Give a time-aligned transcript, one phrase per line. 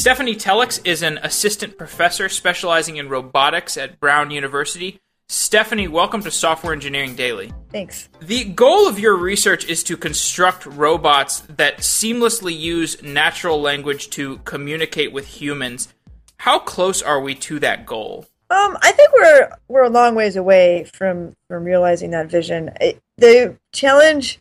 [0.00, 4.98] Stefanie Tellex is an assistant professor specializing in robotics at Brown University.
[5.28, 7.52] Stephanie, welcome to Software Engineering Daily.
[7.68, 8.08] Thanks.
[8.18, 14.38] The goal of your research is to construct robots that seamlessly use natural language to
[14.38, 15.92] communicate with humans.
[16.38, 18.26] How close are we to that goal?
[18.48, 22.70] Um, I think we're we're a long ways away from from realizing that vision.
[22.80, 24.40] It, the challenge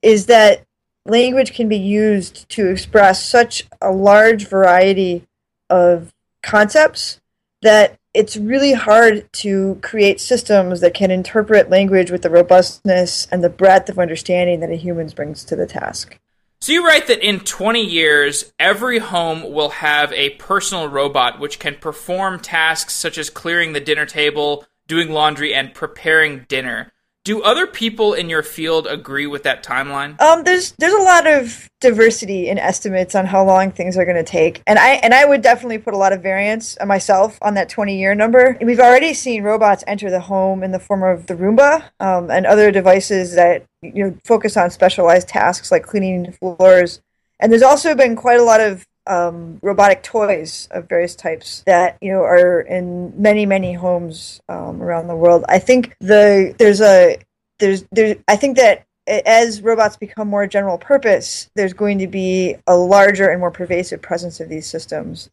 [0.00, 0.64] is that
[1.06, 5.24] language can be used to express such a large variety
[5.70, 7.20] of concepts
[7.62, 13.42] that it's really hard to create systems that can interpret language with the robustness and
[13.42, 16.18] the breadth of understanding that a human brings to the task.
[16.60, 21.58] So you write that in 20 years, every home will have a personal robot which
[21.58, 26.90] can perform tasks such as clearing the dinner table, doing laundry, and preparing dinner.
[27.24, 30.20] Do other people in your field agree with that timeline?
[30.20, 34.22] Um, there's there's a lot of diversity in estimates on how long things are going
[34.22, 37.54] to take, and I and I would definitely put a lot of variance myself on
[37.54, 38.58] that 20 year number.
[38.60, 42.44] We've already seen robots enter the home in the form of the Roomba um, and
[42.44, 47.00] other devices that you know focus on specialized tasks like cleaning floors.
[47.40, 51.98] And there's also been quite a lot of um, robotic toys of various types that
[52.00, 55.44] you know are in many many homes um, around the world.
[55.48, 57.18] I think the there's a
[57.58, 62.56] there's there I think that as robots become more general purpose, there's going to be
[62.66, 65.30] a larger and more pervasive presence of these systems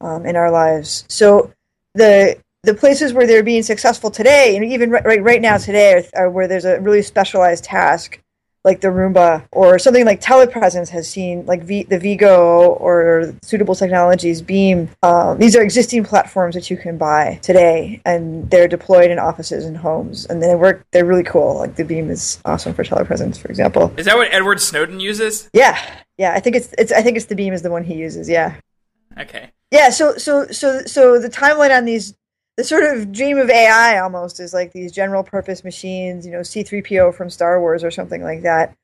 [0.00, 1.04] um, in our lives.
[1.08, 1.52] So
[1.94, 6.24] the the places where they're being successful today, and even right right now today, are,
[6.24, 8.20] are where there's a really specialized task
[8.66, 13.76] like the Roomba or something like telepresence has seen, like v- the VGo or Suitable
[13.76, 14.90] Technologies Beam.
[15.04, 19.64] Um, these are existing platforms that you can buy today, and they're deployed in offices
[19.64, 20.84] and homes, and they work.
[20.90, 21.58] They're really cool.
[21.58, 23.94] Like the Beam is awesome for telepresence, for example.
[23.96, 25.48] Is that what Edward Snowden uses?
[25.52, 25.80] Yeah,
[26.18, 26.32] yeah.
[26.32, 26.90] I think it's it's.
[26.90, 28.28] I think it's the Beam is the one he uses.
[28.28, 28.56] Yeah.
[29.16, 29.52] Okay.
[29.70, 29.90] Yeah.
[29.90, 32.14] So so so so the timeline on these
[32.56, 36.40] the sort of dream of AI almost is like these general purpose machines, you know,
[36.40, 38.74] C3PO from Star Wars or something like that.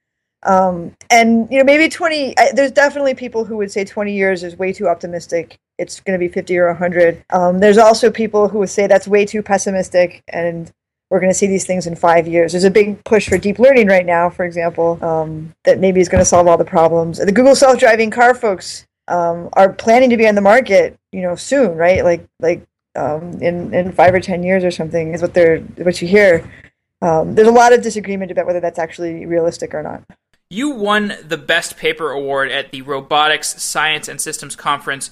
[0.44, 2.36] Um, and you know, maybe 20.
[2.36, 5.56] I, there's definitely people who would say 20 years is way too optimistic.
[5.78, 7.24] It's going to be 50 or 100.
[7.30, 10.70] Um, there's also people who would say that's way too pessimistic, and
[11.10, 12.52] we're going to see these things in five years.
[12.52, 16.08] There's a big push for deep learning right now, for example, um, that maybe is
[16.08, 17.18] going to solve all the problems.
[17.18, 21.36] The Google self-driving car folks um, are planning to be on the market, you know,
[21.36, 22.04] soon, right?
[22.04, 26.00] Like like um, in in five or ten years or something is what they're what
[26.02, 26.50] you hear.
[27.00, 30.04] Um, there's a lot of disagreement about whether that's actually realistic or not.
[30.48, 35.10] You won the Best Paper Award at the Robotics Science and Systems Conference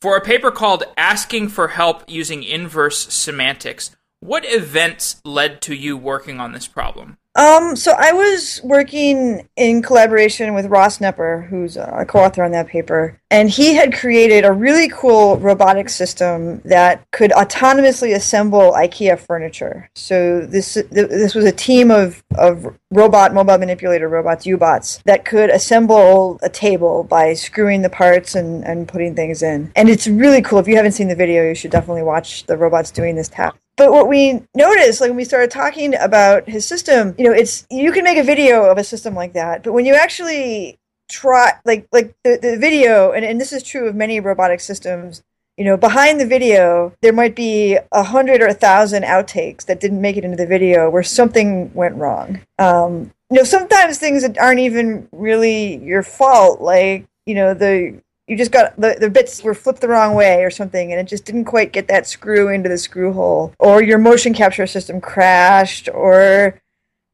[0.00, 3.96] for a paper called Asking for Help Using Inverse Semantics.
[4.20, 7.18] What events led to you working on this problem?
[7.36, 12.66] Um, so I was working in collaboration with Ross Knepper, who's a co-author on that
[12.66, 19.18] paper, and he had created a really cool robotic system that could autonomously assemble IKEA
[19.18, 19.90] furniture.
[19.94, 25.50] So this this was a team of of robot mobile manipulator robots, youBots, that could
[25.50, 29.72] assemble a table by screwing the parts and and putting things in.
[29.76, 30.58] And it's really cool.
[30.58, 33.56] If you haven't seen the video, you should definitely watch the robots doing this task.
[33.76, 37.66] But what we noticed, like when we started talking about his system, you know, it's
[37.70, 40.78] you can make a video of a system like that, but when you actually
[41.10, 45.22] try, like like the, the video, and, and this is true of many robotic systems,
[45.58, 49.80] you know, behind the video, there might be a hundred or a thousand outtakes that
[49.80, 52.40] didn't make it into the video where something went wrong.
[52.58, 58.00] Um, you know, sometimes things that aren't even really your fault, like you know the
[58.26, 61.06] you just got the, the bits were flipped the wrong way or something and it
[61.06, 63.54] just didn't quite get that screw into the screw hole.
[63.58, 66.60] Or your motion capture system crashed or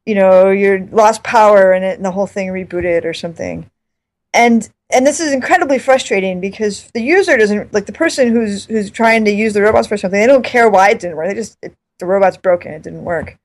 [0.05, 3.69] you know you lost power and it and the whole thing rebooted or something.
[4.33, 8.89] And and this is incredibly frustrating because the user doesn't like the person who's who's
[8.89, 11.27] trying to use the robots for something they don't care why it didn't work.
[11.27, 12.73] They just it, the robot's broken.
[12.73, 13.37] It didn't work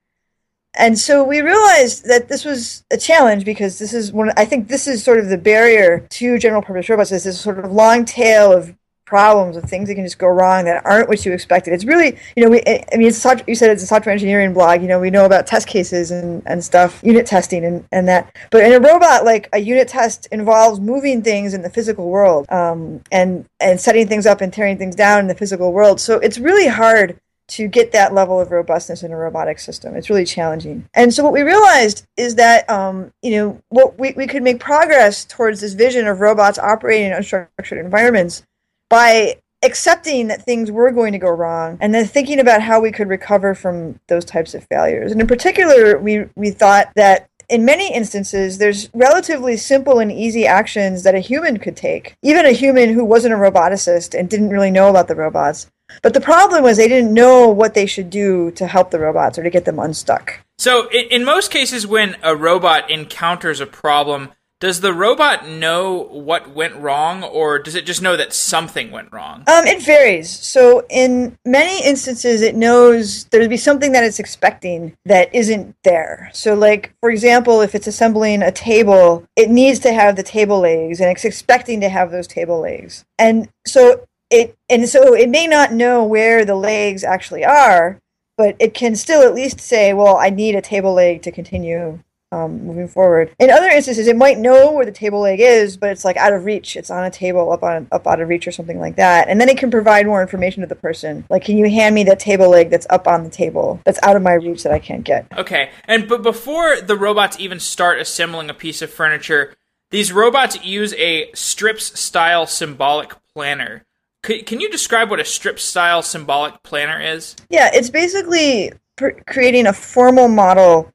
[0.79, 4.31] and so we realized that this was a challenge because this is one.
[4.37, 7.13] I think this is sort of the barrier to general purpose robots.
[7.13, 8.75] Is this sort of long tail of
[9.09, 11.73] problems of things that can just go wrong that aren't what you expected.
[11.73, 14.83] It's really, you know, we, I mean, it's you said it's a software engineering blog.
[14.83, 18.37] You know, we know about test cases and, and stuff, unit testing and, and that.
[18.51, 22.47] But in a robot, like a unit test involves moving things in the physical world
[22.51, 26.01] um, and and setting things up and tearing things down in the physical world.
[26.01, 29.97] So it's really hard to get that level of robustness in a robotic system.
[29.97, 30.89] It's really challenging.
[30.95, 34.61] And so what we realized is that, um, you know, what we, we could make
[34.61, 38.43] progress towards this vision of robots operating in unstructured environments
[38.91, 42.93] by accepting that things were going to go wrong and then thinking about how we
[42.93, 45.11] could recover from those types of failures.
[45.11, 50.47] And in particular, we, we thought that in many instances, there's relatively simple and easy
[50.47, 54.51] actions that a human could take, even a human who wasn't a roboticist and didn't
[54.51, 55.67] really know about the robots.
[56.03, 59.39] But the problem was they didn't know what they should do to help the robots
[59.39, 60.41] or to get them unstuck.
[60.59, 64.31] So, in, in most cases, when a robot encounters a problem,
[64.61, 69.13] does the robot know what went wrong, or does it just know that something went
[69.13, 69.45] wrong?
[69.47, 70.29] Um, it varies.
[70.29, 76.31] So, in many instances, it knows there'd be something that it's expecting that isn't there.
[76.33, 80.59] So, like for example, if it's assembling a table, it needs to have the table
[80.59, 83.05] legs, and it's expecting to have those table legs.
[83.17, 88.01] And so, it and so it may not know where the legs actually are,
[88.37, 92.01] but it can still at least say, "Well, I need a table leg to continue
[92.31, 93.35] um, moving forward.
[93.39, 96.33] In other instances, it might know where the table leg is, but it's like out
[96.33, 96.77] of reach.
[96.77, 99.29] It's on a table up on up out of reach or something like that.
[99.29, 101.25] And then it can provide more information to the person.
[101.31, 104.17] Like, can you hand me that table leg that's up on the table that's out
[104.17, 105.27] of my reach that I can't get?
[105.37, 105.71] Okay.
[105.85, 109.55] And but before the robots even start assembling a piece of furniture,
[109.91, 113.85] these robots use a STRIPS style symbolic planner.
[114.29, 117.35] C- can you describe what a strip style symbolic planner is?
[117.49, 120.93] Yeah, it's basically pr- creating a formal model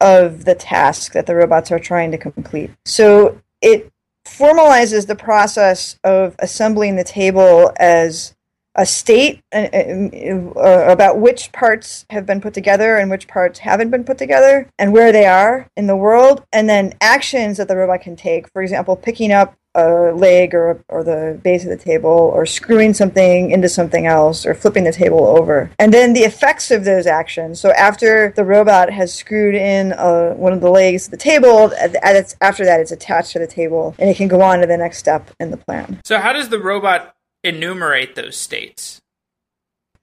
[0.00, 2.72] of the task that the robots are trying to complete.
[2.84, 3.88] So it
[4.26, 8.34] formalizes the process of assembling the table as
[8.74, 13.90] a state uh, uh, about which parts have been put together and which parts haven't
[13.90, 17.76] been put together and where they are in the world, and then actions that the
[17.76, 18.50] robot can take.
[18.50, 22.92] For example, picking up a leg or, or the base of the table or screwing
[22.92, 25.70] something into something else or flipping the table over.
[25.78, 27.60] And then the effects of those actions.
[27.60, 31.72] So after the robot has screwed in uh, one of the legs to the table,
[31.74, 34.98] after that it's attached to the table and it can go on to the next
[34.98, 36.00] step in the plan.
[36.04, 39.00] So how does the robot enumerate those states?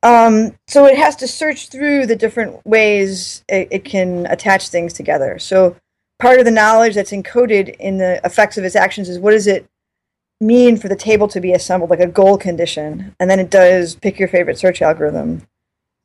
[0.01, 4.93] Um, so it has to search through the different ways it, it can attach things
[4.93, 5.37] together.
[5.39, 5.75] So
[6.19, 9.47] part of the knowledge that's encoded in the effects of its actions is what does
[9.47, 9.65] it
[10.41, 13.95] mean for the table to be assembled, like a goal condition, and then it does
[13.95, 15.41] pick your favorite search algorithm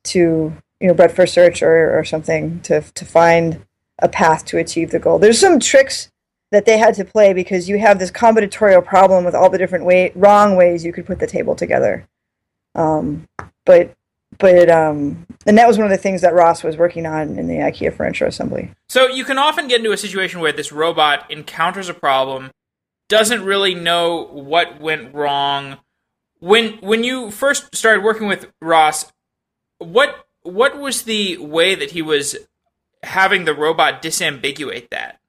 [0.05, 3.65] to you know breadth first search or, or something to to find
[3.99, 5.19] a path to achieve the goal.
[5.19, 6.09] There's some tricks
[6.51, 9.85] that they had to play because you have this combinatorial problem with all the different
[9.85, 12.07] way wrong ways you could put the table together.
[12.75, 13.27] Um,
[13.65, 13.95] but
[14.39, 17.47] but um, and that was one of the things that Ross was working on in
[17.47, 18.71] the IKEA furniture assembly.
[18.89, 22.51] So you can often get into a situation where this robot encounters a problem,
[23.07, 25.77] doesn't really know what went wrong.
[26.39, 29.11] When when you first started working with Ross,
[29.77, 32.35] what what was the way that he was
[33.03, 35.19] having the robot disambiguate that?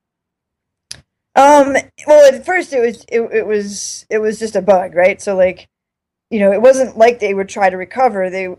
[1.35, 1.77] Um.
[2.07, 5.21] Well, at first it was it, it was it was just a bug, right?
[5.21, 5.69] So like,
[6.31, 8.31] you know, it wasn't like they would try to recover.
[8.31, 8.57] They the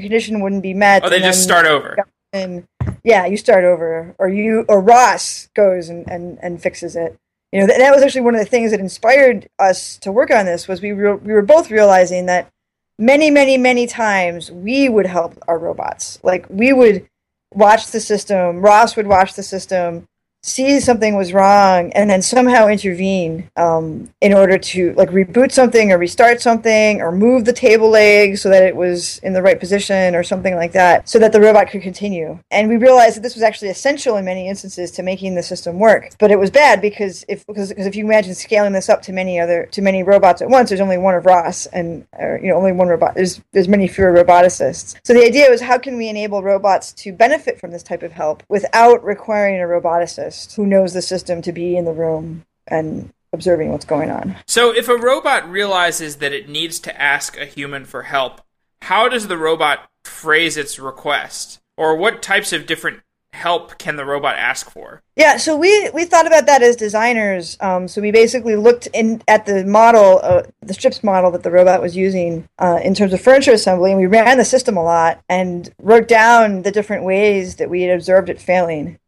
[0.00, 1.04] condition wouldn't be met.
[1.04, 1.96] Oh, they just start over.
[2.32, 2.66] And
[3.04, 7.18] yeah, you start over, or you or Ross goes and and, and fixes it.
[7.52, 10.30] You know, that, that was actually one of the things that inspired us to work
[10.30, 10.66] on this.
[10.66, 12.50] Was we re- we were both realizing that
[12.98, 16.18] many, many, many times we would help our robots.
[16.22, 17.08] Like we would
[17.52, 18.60] watch the system.
[18.60, 20.06] Ross would watch the system
[20.44, 25.92] see something was wrong and then somehow intervene um, in order to like reboot something
[25.92, 29.60] or restart something or move the table leg so that it was in the right
[29.60, 32.36] position or something like that so that the robot could continue.
[32.50, 35.78] And we realized that this was actually essential in many instances to making the system
[35.78, 36.10] work.
[36.18, 39.12] But it was bad because if because, because if you imagine scaling this up to
[39.12, 42.48] many other to many robots at once there's only one of ross and or, you
[42.48, 44.96] know only one robot there's there's many fewer roboticists.
[45.04, 48.10] So the idea was how can we enable robots to benefit from this type of
[48.10, 53.12] help without requiring a roboticist who knows the system to be in the room and
[53.32, 54.36] observing what's going on.
[54.46, 58.40] So, if a robot realizes that it needs to ask a human for help,
[58.82, 61.60] how does the robot phrase its request?
[61.76, 63.00] Or what types of different
[63.32, 65.02] help can the robot ask for?
[65.16, 67.56] Yeah, so we, we thought about that as designers.
[67.60, 71.50] Um, so we basically looked in at the model, uh, the STRIPS model that the
[71.50, 74.82] robot was using uh, in terms of furniture assembly, and we ran the system a
[74.82, 78.98] lot and wrote down the different ways that we had observed it failing.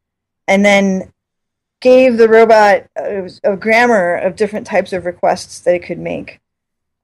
[0.48, 1.12] And then
[1.84, 6.40] gave the robot a, a, grammar of different types of requests that it could make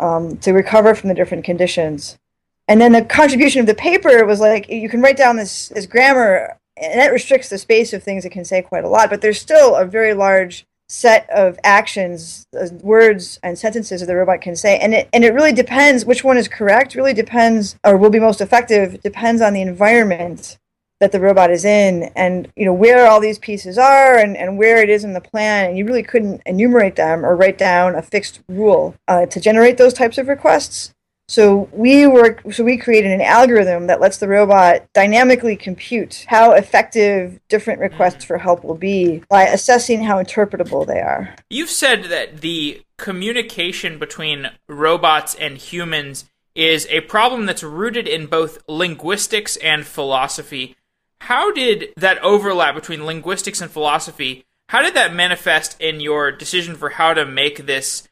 [0.01, 2.19] um, to recover from the different conditions.
[2.67, 5.85] And then the contribution of the paper was like you can write down this, this
[5.85, 9.21] grammar, and that restricts the space of things it can say quite a lot, but
[9.21, 14.41] there's still a very large set of actions, uh, words, and sentences that the robot
[14.41, 14.79] can say.
[14.79, 18.19] And it, and it really depends which one is correct, really depends, or will be
[18.19, 20.59] most effective, depends on the environment
[21.01, 24.59] that the robot is in and you know where all these pieces are and, and
[24.59, 27.95] where it is in the plan and you really couldn't enumerate them or write down
[27.95, 30.95] a fixed rule uh, to generate those types of requests
[31.31, 32.43] So we work.
[32.51, 38.25] So we created an algorithm that lets the robot dynamically compute how effective different requests
[38.25, 41.33] for help will be by assessing how interpretable they are.
[41.49, 46.25] You've said that the communication between robots and humans
[46.57, 50.75] is a problem that's rooted in both linguistics and philosophy.
[51.21, 54.45] How did that overlap between linguistics and philosophy?
[54.69, 58.09] How did that manifest in your decision for how to make this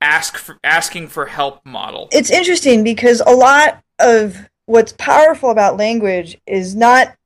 [0.00, 2.08] ask for, asking for help model?
[2.12, 7.16] It's interesting because a lot of what's powerful about language is not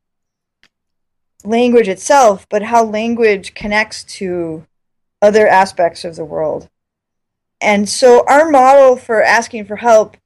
[1.44, 4.66] language itself, but how language connects to
[5.22, 6.68] other aspects of the world.
[7.60, 10.16] And so our model for asking for help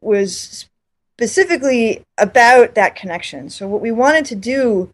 [0.00, 0.68] was
[1.16, 3.50] specifically about that connection.
[3.50, 4.90] So what we wanted to do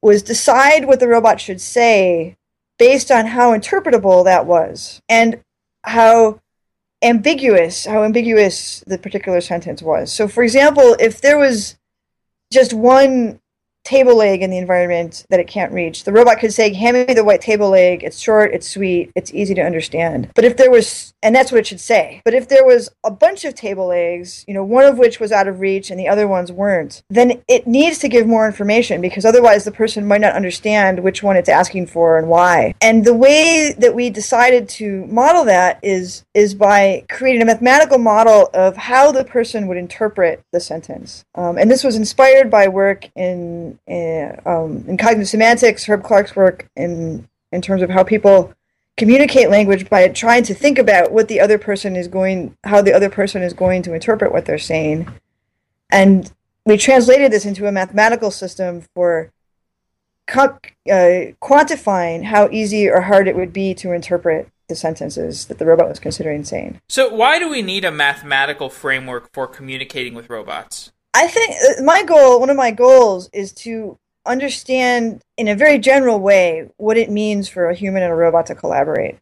[0.00, 2.36] was decide what the robot should say
[2.78, 5.40] based on how interpretable that was and
[5.84, 6.40] how
[7.02, 10.12] ambiguous how ambiguous the particular sentence was.
[10.12, 11.76] So for example, if there was
[12.52, 13.40] just one
[13.84, 16.04] table leg in the environment that it can't reach.
[16.04, 18.02] The robot could say, hand me the white table leg.
[18.02, 20.30] It's short, it's sweet, it's easy to understand.
[20.34, 22.22] But if there was, and that's what it should say.
[22.24, 25.32] But if there was a bunch of table legs, you know, one of which was
[25.32, 29.00] out of reach and the other ones weren't, then it needs to give more information
[29.00, 32.74] because otherwise the person might not understand which one it's asking for and why.
[32.80, 37.98] And the way that we decided to model that is is by creating a mathematical
[37.98, 41.24] model of how the person would interpret the sentence.
[41.34, 46.36] Um, and this was inspired by work in in, um, in cognitive semantics, Herb Clark's
[46.36, 48.52] work in in terms of how people
[48.96, 52.92] communicate language by trying to think about what the other person is going, how the
[52.92, 55.08] other person is going to interpret what they're saying,
[55.90, 56.32] and
[56.64, 59.32] we translated this into a mathematical system for
[60.26, 60.58] co-
[60.90, 65.66] uh, quantifying how easy or hard it would be to interpret the sentences that the
[65.66, 66.80] robot was considering saying.
[66.88, 70.92] So, why do we need a mathematical framework for communicating with robots?
[71.14, 75.78] I think uh, my goal, one of my goals, is to understand in a very
[75.78, 79.18] general way what it means for a human and a robot to collaborate.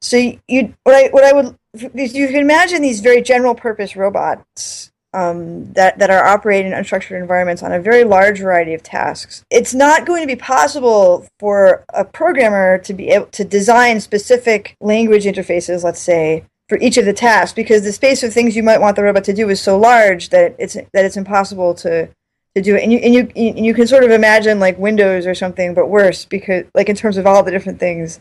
[0.00, 4.90] So you, what I, what I would, you can imagine these very general purpose robots
[5.12, 9.44] um, that that are operating in unstructured environments on a very large variety of tasks.
[9.50, 14.76] It's not going to be possible for a programmer to be able to design specific
[14.80, 18.62] language interfaces, let's say, for each of the tasks because the space of things you
[18.62, 22.08] might want the robot to do is so large that it's that it's impossible to
[22.54, 22.84] to do it.
[22.84, 25.88] And you and you and you can sort of imagine like Windows or something, but
[25.88, 28.20] worse because like in terms of all the different things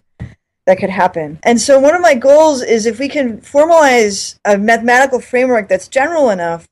[0.65, 1.37] that could happen.
[1.43, 5.87] And so one of my goals is if we can formalize a mathematical framework that's
[5.87, 6.67] general enough,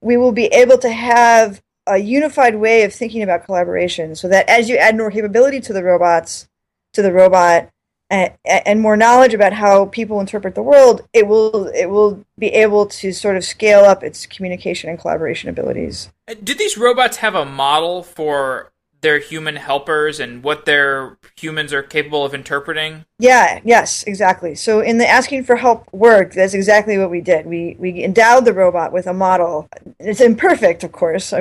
[0.00, 4.48] we will be able to have a unified way of thinking about collaboration so that
[4.48, 6.48] as you add more capability to the robots
[6.92, 7.70] to the robot
[8.10, 12.48] and, and more knowledge about how people interpret the world, it will it will be
[12.48, 16.12] able to sort of scale up its communication and collaboration abilities.
[16.28, 21.72] Uh, Did these robots have a model for their human helpers and what their humans
[21.74, 23.04] are capable of interpreting?
[23.18, 24.54] Yeah, yes, exactly.
[24.54, 27.46] So in the asking for help work, that's exactly what we did.
[27.46, 29.68] We we endowed the robot with a model.
[29.98, 31.32] It's imperfect, of course,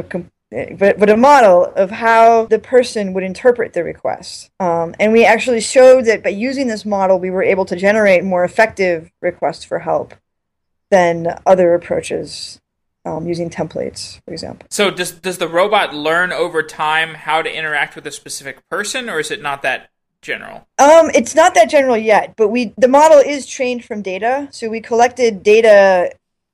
[0.77, 4.51] but, but a model of how the person would interpret the request.
[4.59, 8.23] Um, and we actually showed that by using this model, we were able to generate
[8.23, 10.13] more effective requests for help
[10.89, 12.61] than other approaches
[13.05, 14.67] um, using templates, for example.
[14.69, 19.09] So does does the robot learn over time how to interact with a specific person,
[19.09, 19.89] or is it not that
[20.21, 20.67] general?
[20.79, 24.47] Um, it's not that general yet, but we the model is trained from data.
[24.51, 26.11] So we collected data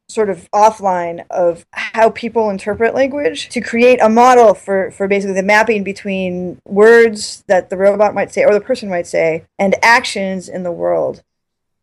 [0.10, 5.36] sort of offline of how people interpret language to create a model for, for basically
[5.36, 9.76] the mapping between words that the robot might say or the person might say and
[9.84, 11.24] actions in the world.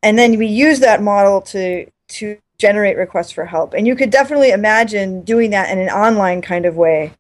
[0.03, 3.75] And then we use that model to to generate requests for help.
[3.75, 7.13] And you could definitely imagine doing that in an online kind of way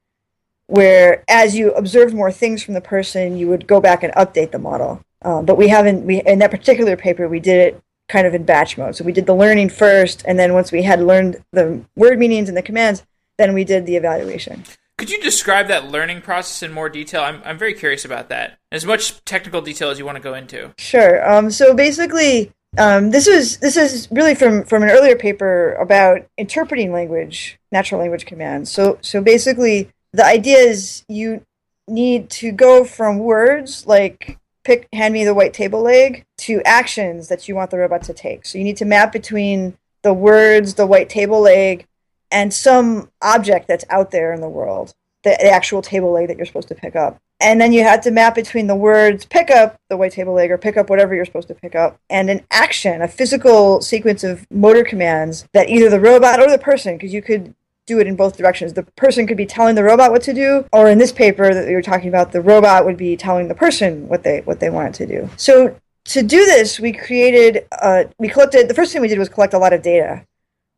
[0.69, 4.51] where as you observed more things from the person, you would go back and update
[4.51, 5.01] the model.
[5.23, 8.45] Um, but we haven't, we, in that particular paper, we did it kind of in
[8.45, 8.97] batch mode.
[8.97, 12.49] So we did the learning first, and then once we had learned the word meanings
[12.49, 13.05] and the commands,
[13.39, 14.65] then we did the evaluation.
[14.99, 17.23] Could you describe that learning process in more detail?
[17.23, 18.59] I'm, I'm very curious about that.
[18.73, 20.73] As much technical detail as you want to go into.
[20.79, 21.31] Sure.
[21.31, 26.27] Um, so basically, um, this is this is really from from an earlier paper about
[26.39, 28.71] interpreting language, natural language commands.
[28.71, 31.45] So so basically, the idea is you
[31.89, 37.29] need to go from words like pick hand me the white table leg to actions
[37.29, 38.47] that you want the robot to take.
[38.47, 41.87] So you need to map between the words, the white table leg,
[42.31, 46.37] and some object that's out there in the world, the, the actual table leg that
[46.37, 47.21] you're supposed to pick up.
[47.41, 50.50] and then you had to map between the words pick up the white table leg
[50.50, 54.25] or pick up whatever you're supposed to pick up and an action a physical sequence
[54.25, 57.55] of motor commands that either the robot or the person because you could
[57.87, 60.65] do it in both directions the person could be telling the robot what to do
[60.73, 63.55] or in this paper that we were talking about the robot would be telling the
[63.55, 65.76] person what they what they wanted to do so
[66.07, 69.55] to do this we created uh, we collected the first thing we did was collect
[69.55, 70.25] a lot of data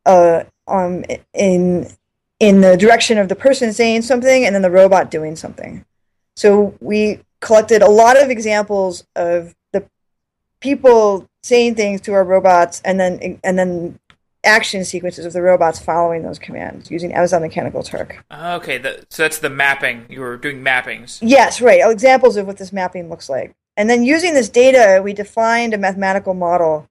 [0.07, 1.05] uh, um,
[1.35, 1.89] in
[2.41, 5.85] in the direction of the person saying something and then the robot doing something
[6.37, 9.85] so we collected a lot of examples of the
[10.61, 13.99] people saying things to our robots and then and then
[14.45, 18.25] action sequences of the robots following those commands using Amazon Mechanical Turk.
[18.33, 20.07] Okay, the, so that's the mapping.
[20.09, 21.19] You were doing mappings.
[21.21, 21.81] Yes, right.
[21.85, 23.55] Examples of what this mapping looks like.
[23.79, 26.89] And then using this data, we defined a mathematical model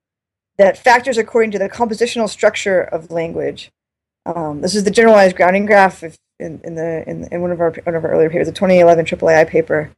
[0.58, 3.72] that factors according to the compositional structure of language.
[4.26, 6.02] Um, this is the generalized grounding graph.
[6.02, 8.54] If in, in the in, in one of our one of our earlier papers, the
[8.54, 9.92] 2011 AAAI paper.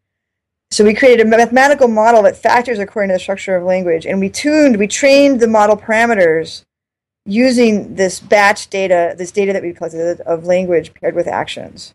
[0.72, 4.20] So we created a mathematical model that factors according to the structure of language, and
[4.20, 6.64] we tuned, we trained the model parameters
[7.26, 11.94] using this batch data, this data that we collected of language paired with actions.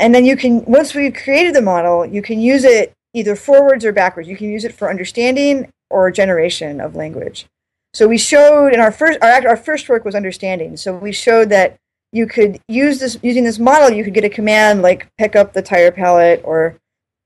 [0.00, 3.84] And then you can, once we've created the model, you can use it either forwards
[3.84, 4.28] or backwards.
[4.28, 7.46] You can use it for understanding or generation of language.
[7.94, 10.76] So we showed in our first, our, our first work was understanding.
[10.76, 11.78] So we showed that
[12.12, 15.52] you could use this using this model you could get a command like pick up
[15.52, 16.78] the tire pallet or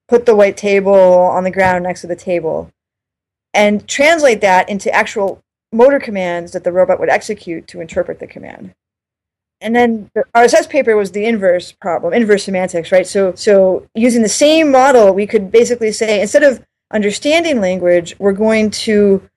[0.09, 2.71] put the white table on the ground next to the table
[3.55, 5.41] and translate that into actual
[5.73, 8.75] motor commands that the robot would execute to interpret the command
[9.63, 13.07] and then the RSS paper was the inverse problem, inverse semantics, right?
[13.07, 18.33] So, so using the same model, we could basically say instead of understanding language, we're
[18.33, 19.29] going to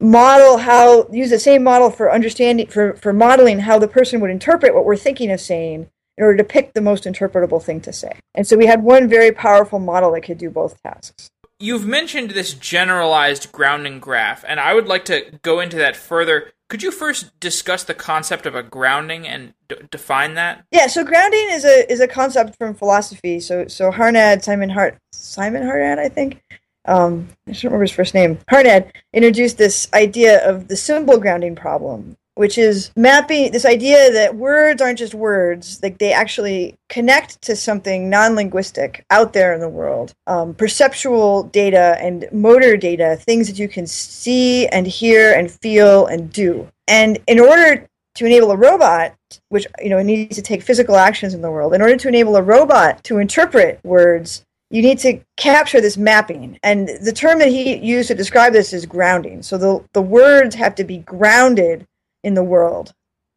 [0.00, 4.30] model how use the same model for understanding for, for modeling how the person would
[4.30, 7.92] interpret what we're thinking of saying in order to pick the most interpretable thing to
[7.92, 8.12] say.
[8.34, 11.30] And so we had one very powerful model that could do both tasks.
[11.58, 16.52] You've mentioned this generalized grounding graph, and I would like to go into that further.
[16.70, 20.64] Could you first discuss the concept of a grounding and d- define that?
[20.70, 23.40] Yeah, so grounding is a is a concept from philosophy.
[23.40, 26.40] So so Harnad Simon Hart Simon Harnad I think
[26.86, 31.56] um, I don't remember his first name, Harnad, introduced this idea of the symbol grounding
[31.56, 37.42] problem, which is mapping this idea that words aren't just words, like they actually connect
[37.42, 40.14] to something non linguistic out there in the world.
[40.26, 46.06] Um, perceptual data and motor data, things that you can see and hear and feel
[46.06, 46.66] and do.
[46.88, 49.14] And in order to enable a robot,
[49.50, 52.36] which you know needs to take physical actions in the world, in order to enable
[52.36, 56.56] a robot to interpret words you need to capture this mapping.
[56.62, 59.42] And the term that he used to describe this is grounding.
[59.42, 61.86] So the, the words have to be grounded
[62.22, 62.92] in the world.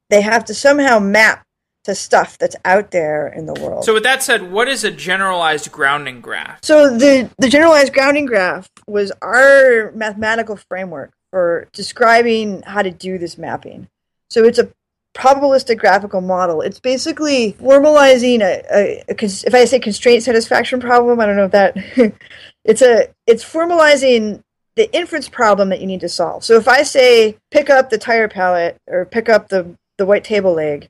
[0.10, 1.46] They have to somehow map
[1.84, 3.84] to stuff that's out there in the world.
[3.84, 6.60] So with that said, what is a generalized grounding graph?
[6.64, 13.18] So the, the generalized grounding graph was our mathematical framework for describing how to do
[13.18, 13.90] this mapping.
[14.30, 14.72] So it's a
[15.14, 16.62] probabilistic graphical model.
[16.62, 21.46] It's basically formalizing a, a, a, if I say constraint satisfaction problem, I don't know
[21.46, 21.76] if that
[22.64, 24.42] it's a it's formalizing
[24.76, 26.44] the inference problem that you need to solve.
[26.44, 30.24] So if I say pick up the tire pallet or pick up the the white
[30.24, 30.90] table leg,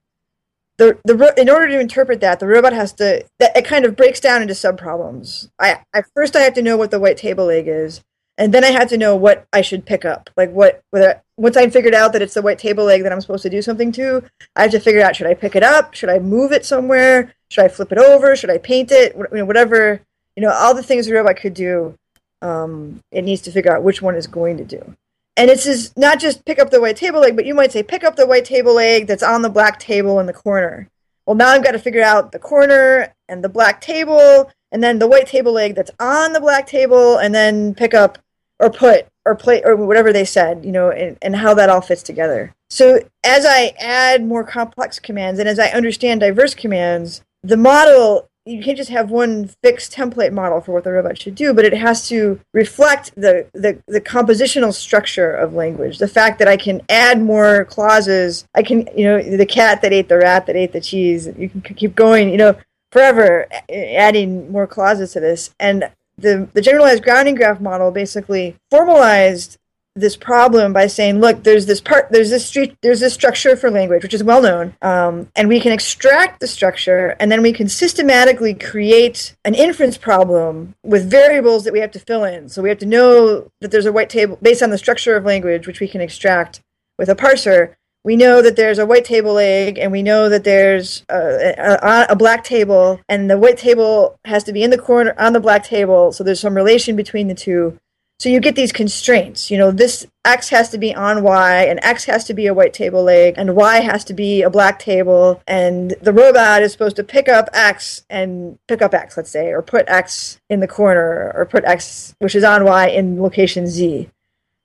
[0.77, 3.95] the the in order to interpret that, the robot has to that it kind of
[3.95, 5.49] breaks down into subproblems.
[5.59, 8.01] I, I first I have to know what the white table leg is
[8.37, 10.29] and then I have to know what I should pick up.
[10.35, 13.21] Like what whether once I figured out that it's the white table leg that I'm
[13.21, 14.23] supposed to do something to,
[14.55, 17.33] I have to figure out should I pick it up, should I move it somewhere,
[17.49, 20.01] should I flip it over, should I paint it, you know, whatever
[20.35, 21.95] you know, all the things the robot could do.
[22.43, 24.95] Um, it needs to figure out which one is going to do.
[25.35, 27.81] And it's just not just pick up the white table leg, but you might say
[27.81, 30.89] pick up the white table leg that's on the black table in the corner.
[31.25, 34.99] Well, now I've got to figure out the corner and the black table, and then
[34.99, 38.19] the white table leg that's on the black table, and then pick up
[38.59, 41.81] or put or play or whatever they said, you know, and, and how that all
[41.81, 42.53] fits together.
[42.69, 48.29] So as I add more complex commands and as I understand diverse commands, the model
[48.45, 51.63] you can't just have one fixed template model for what the robot should do, but
[51.63, 55.97] it has to reflect the, the, the compositional structure of language.
[55.97, 58.45] The fact that I can add more clauses.
[58.53, 61.27] I can, you know, the cat that ate the rat that ate the cheese.
[61.37, 62.55] You can keep going, you know,
[62.91, 65.53] forever adding more clauses to this.
[65.59, 69.57] And the, the generalized grounding graph model basically formalized
[69.95, 73.69] this problem by saying, look, there's this part, there's this street, there's this structure for
[73.69, 77.53] language, which is well known, um, and we can extract the structure, and then we
[77.53, 82.49] can systematically create an inference problem with variables that we have to fill in.
[82.49, 85.25] So we have to know that there's a white table based on the structure of
[85.25, 86.61] language, which we can extract
[86.97, 87.75] with a parser.
[88.03, 92.07] we know that there's a white table egg, and we know that there's a, a,
[92.09, 95.39] a, black table and the white table has to be in the corner on the
[95.39, 97.79] black table so there's some relation between the two
[98.19, 101.79] so you get these constraints you know this x has to be on y and
[101.83, 104.79] x has to be a white table leg and y has to be a black
[104.79, 109.31] table and the robot is supposed to pick up x and pick up x let's
[109.31, 113.21] say or put x in the corner or put x which is on y in
[113.21, 114.09] location z.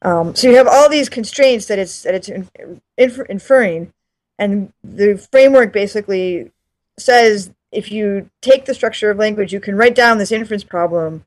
[0.03, 2.29] Um, so you have all these constraints that it's that it's
[2.97, 3.93] infer- inferring,
[4.39, 6.53] and the framework basically
[6.99, 11.25] says if you take the structure of language, you can write down this inference problem,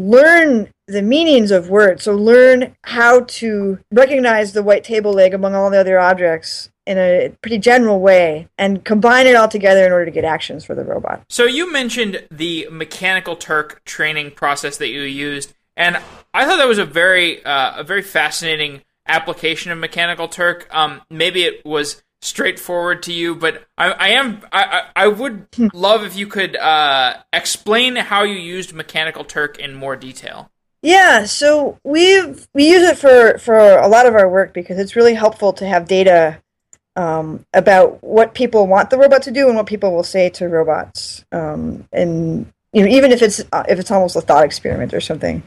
[0.00, 2.04] learn the meanings of words.
[2.04, 6.98] So learn how to recognize the white table leg among all the other objects in
[6.98, 10.74] a pretty general way and combine it all together in order to get actions for
[10.74, 11.22] the robot.
[11.28, 15.54] So you mentioned the mechanical Turk training process that you used.
[15.76, 15.96] And
[16.34, 20.68] I thought that was a very uh, a very fascinating application of Mechanical Turk.
[20.70, 25.68] Um, maybe it was straightforward to you, but I, I am I, I would hmm.
[25.72, 30.50] love if you could uh, explain how you used Mechanical Turk in more detail.
[30.82, 34.96] Yeah, so we've we use it for for a lot of our work because it's
[34.96, 36.40] really helpful to have data
[36.96, 40.48] um, about what people want the robot to do and what people will say to
[40.48, 41.24] robots.
[41.32, 45.42] Um, and you know, even if it's if it's almost a thought experiment or something.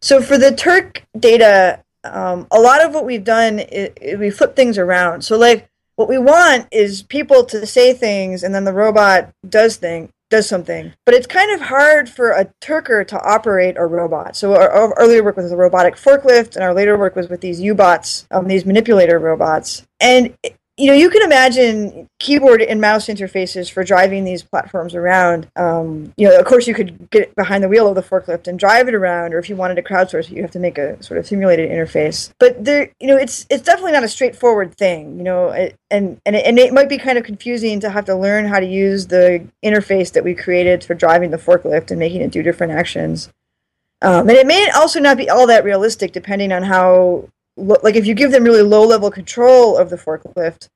[0.00, 4.30] So for the Turk data, um, a lot of what we've done is, is we
[4.30, 5.22] flip things around.
[5.22, 5.68] So like
[6.02, 10.48] what we want is people to say things and then the robot does thing does
[10.48, 10.92] something.
[11.06, 14.34] But it's kind of hard for a Turker to operate a robot.
[14.34, 17.42] So our, our earlier work was a robotic forklift, and our later work was with
[17.42, 19.86] these youBots, um, these manipulator robots.
[20.00, 20.34] And
[20.78, 25.46] you know, you can imagine keyboard and mouse interfaces for driving these platforms around.
[25.54, 28.58] Um, you know, of course, you could get behind the wheel of the forklift and
[28.58, 31.00] drive it around, or if you wanted to crowdsource it, you have to make a
[31.02, 32.32] sort of simulated interface.
[32.38, 35.18] But there, you know, it's it's definitely not a straightforward thing.
[35.18, 38.06] You know, it, and and it, and it might be kind of confusing to have
[38.06, 41.98] to learn how to use the interface that we created for driving the forklift and
[41.98, 43.28] making it do different actions.
[44.00, 48.06] Um, and it may also not be all that realistic, depending on how like if
[48.06, 50.68] you give them really low level control of the forklift,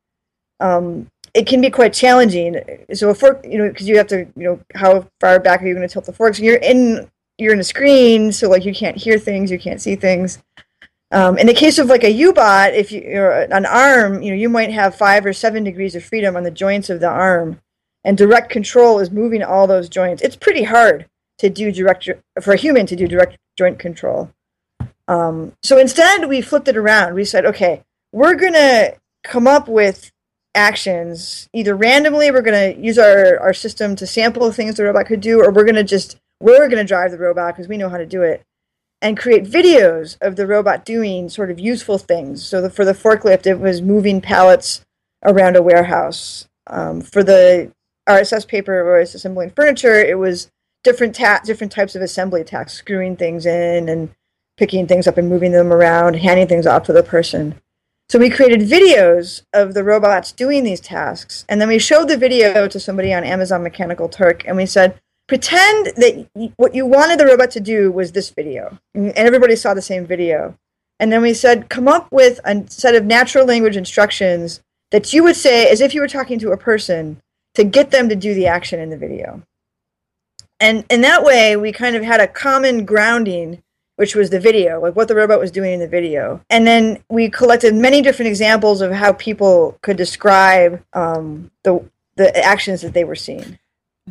[0.60, 2.60] um, it can be quite challenging.
[2.92, 5.66] So a fork, you know, because you have to, you know, how far back are
[5.66, 6.38] you going to tilt the forks?
[6.38, 9.94] You're in you're in a screen, so like you can't hear things, you can't see
[9.94, 10.42] things.
[11.12, 14.36] Um, in the case of like a youBot, if you, are an arm, you know,
[14.36, 17.60] you might have five or seven degrees of freedom on the joints of the arm,
[18.04, 20.22] and direct control is moving all those joints.
[20.22, 21.06] It's pretty hard
[21.38, 22.08] to do direct
[22.40, 24.30] for a human to do direct joint control.
[25.08, 27.14] Um, so instead, we flipped it around.
[27.14, 30.10] We said, okay, we're going to come up with
[30.54, 35.06] actions either randomly, we're going to use our, our system to sample things the robot
[35.06, 37.76] could do, or we're going to just, we're going to drive the robot because we
[37.76, 38.42] know how to do it
[39.02, 42.44] and create videos of the robot doing sort of useful things.
[42.44, 44.84] So the, for the forklift, it was moving pallets
[45.22, 46.48] around a warehouse.
[46.68, 47.70] Um, for the
[48.08, 50.50] RSS paper, where it's assembling furniture, it was
[50.82, 54.14] different ta- different types of assembly tasks, screwing things in and
[54.56, 57.54] picking things up and moving them around, handing things off to the person.
[58.08, 62.16] So we created videos of the robots doing these tasks, and then we showed the
[62.16, 67.18] video to somebody on Amazon Mechanical Turk, and we said, pretend that what you wanted
[67.18, 70.56] the robot to do was this video, and everybody saw the same video.
[71.00, 74.60] And then we said, come up with a set of natural language instructions
[74.92, 77.20] that you would say as if you were talking to a person
[77.54, 79.42] to get them to do the action in the video.
[80.60, 83.62] And in that way, we kind of had a common grounding
[83.96, 86.40] which was the video, like what the robot was doing in the video.
[86.48, 91.84] And then we collected many different examples of how people could describe um, the
[92.16, 93.58] the actions that they were seeing.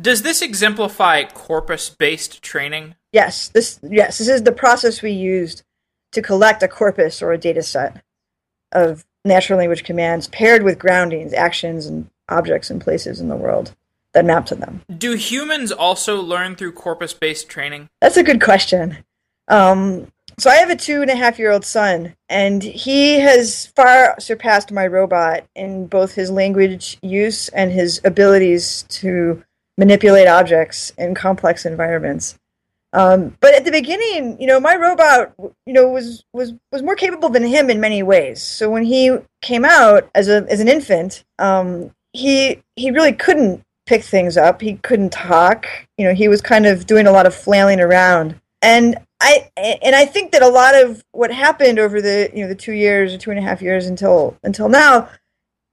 [0.00, 2.94] Does this exemplify corpus-based training?
[3.12, 5.62] Yes, this yes, this is the process we used
[6.12, 8.02] to collect a corpus or a data set
[8.72, 13.74] of natural language commands paired with groundings, actions, and objects and places in the world
[14.12, 14.82] that map to them.
[14.96, 17.88] Do humans also learn through corpus-based training?
[18.00, 18.98] That's a good question.
[19.48, 23.66] Um, so I have a two and a half year old son, and he has
[23.74, 29.42] far surpassed my robot in both his language use and his abilities to
[29.78, 32.38] manipulate objects in complex environments.
[32.92, 35.32] Um, but at the beginning, you know, my robot,
[35.66, 38.42] you know, was was was more capable than him in many ways.
[38.42, 43.62] So when he came out as a as an infant, um, he he really couldn't
[43.86, 44.60] pick things up.
[44.60, 45.66] He couldn't talk.
[45.98, 48.40] You know, he was kind of doing a lot of flailing around.
[48.62, 52.48] And I and I think that a lot of what happened over the you know
[52.48, 55.08] the two years or two and a half years until until now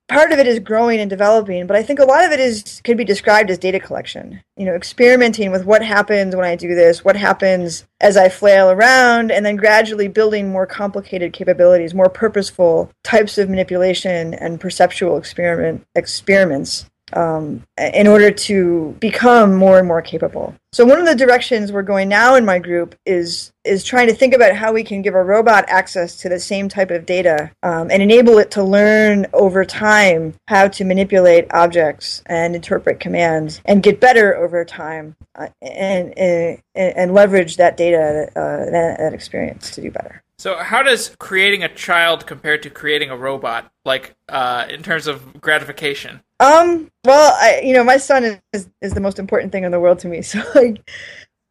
[0.07, 2.81] part of it is growing and developing, but I think a lot of it is
[2.83, 4.41] could be described as data collection.
[4.57, 8.69] You know, experimenting with what happens when I do this, what happens as I flail
[8.69, 15.17] around, and then gradually building more complicated capabilities, more purposeful types of manipulation and perceptual
[15.17, 20.55] experiment experiments um, in order to become more and more capable.
[20.71, 24.13] So one of the directions we're going now in my group is is trying to
[24.13, 27.51] think about how we can give a robot access to the same type of data
[27.63, 33.61] um, and enable it to learn over time how to manipulate objects and interpret commands
[33.65, 39.13] and get better over time uh, and, and, and leverage that data uh, that, that
[39.13, 40.23] experience to do better.
[40.43, 45.07] So, how does creating a child compare to creating a robot, like uh, in terms
[45.07, 46.19] of gratification?
[46.41, 46.91] Um.
[47.05, 49.99] Well, I, you know, my son is is the most important thing in the world
[49.99, 50.21] to me.
[50.21, 50.91] So, like,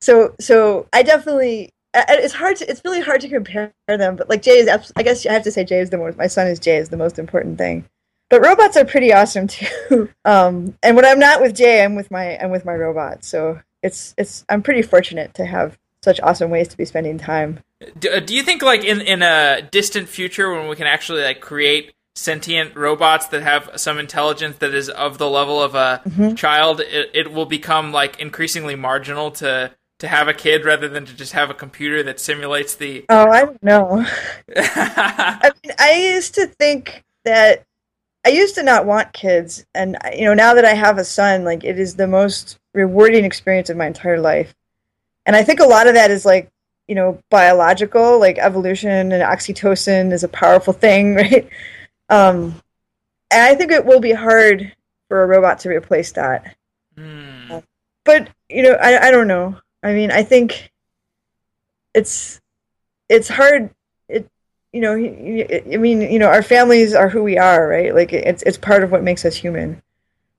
[0.02, 1.70] so so I definitely.
[1.94, 2.70] It's hard to.
[2.70, 4.14] It's really hard to compare them.
[4.14, 4.92] But like Jay is.
[4.94, 6.18] I guess I have to say Jay is the most.
[6.18, 7.86] My son is Jay is the most important thing.
[8.28, 10.10] But robots are pretty awesome too.
[10.26, 10.76] um.
[10.82, 12.36] And when I'm not with Jay, I'm with my.
[12.36, 13.24] I'm with my robot.
[13.24, 14.44] So it's it's.
[14.50, 17.60] I'm pretty fortunate to have such awesome ways to be spending time.
[17.98, 21.22] Do, uh, do you think like in in a distant future when we can actually
[21.22, 26.02] like create sentient robots that have some intelligence that is of the level of a
[26.06, 26.34] mm-hmm.
[26.34, 31.06] child, it, it will become like increasingly marginal to to have a kid rather than
[31.06, 33.04] to just have a computer that simulates the.
[33.08, 34.04] Oh, I don't know.
[34.56, 37.64] I mean, I used to think that
[38.26, 41.44] I used to not want kids, and you know, now that I have a son,
[41.44, 44.54] like it is the most rewarding experience of my entire life.
[45.24, 46.50] And I think a lot of that is like
[46.88, 51.48] you know biological like evolution and oxytocin is a powerful thing right?
[52.08, 52.60] Um
[53.30, 54.74] and i think it will be hard
[55.08, 56.56] for a robot to replace that.
[56.96, 57.62] Mm.
[58.04, 59.56] but you know I, I don't know.
[59.82, 60.70] I mean i think
[61.94, 62.40] it's
[63.08, 63.70] it's hard
[64.08, 64.28] it
[64.72, 67.94] you know i mean you know our families are who we are right?
[67.94, 69.82] Like it's it's part of what makes us human.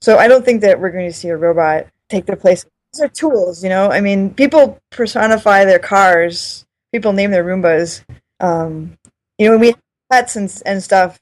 [0.02, 3.02] So i don't think that we're going to see a robot take the place these
[3.02, 3.92] are tools, you know.
[3.92, 6.66] I mean, people personify their cars.
[6.92, 8.04] People name their Roombas.
[8.40, 8.98] Um,
[9.38, 9.80] you know, we have
[10.12, 11.20] pets and and stuff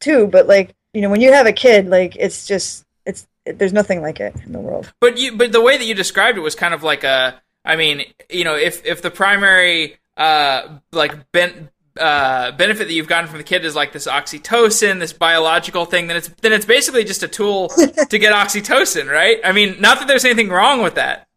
[0.00, 0.26] too.
[0.26, 3.72] But like, you know, when you have a kid, like it's just it's it, there's
[3.72, 4.92] nothing like it in the world.
[5.00, 7.40] But you, but the way that you described it was kind of like a.
[7.64, 13.08] I mean, you know, if if the primary uh like ben, uh, benefit that you've
[13.08, 16.66] gotten from the kid is like this oxytocin, this biological thing, then it's then it's
[16.66, 17.68] basically just a tool
[18.10, 19.38] to get oxytocin, right?
[19.44, 21.28] I mean, not that there's anything wrong with that.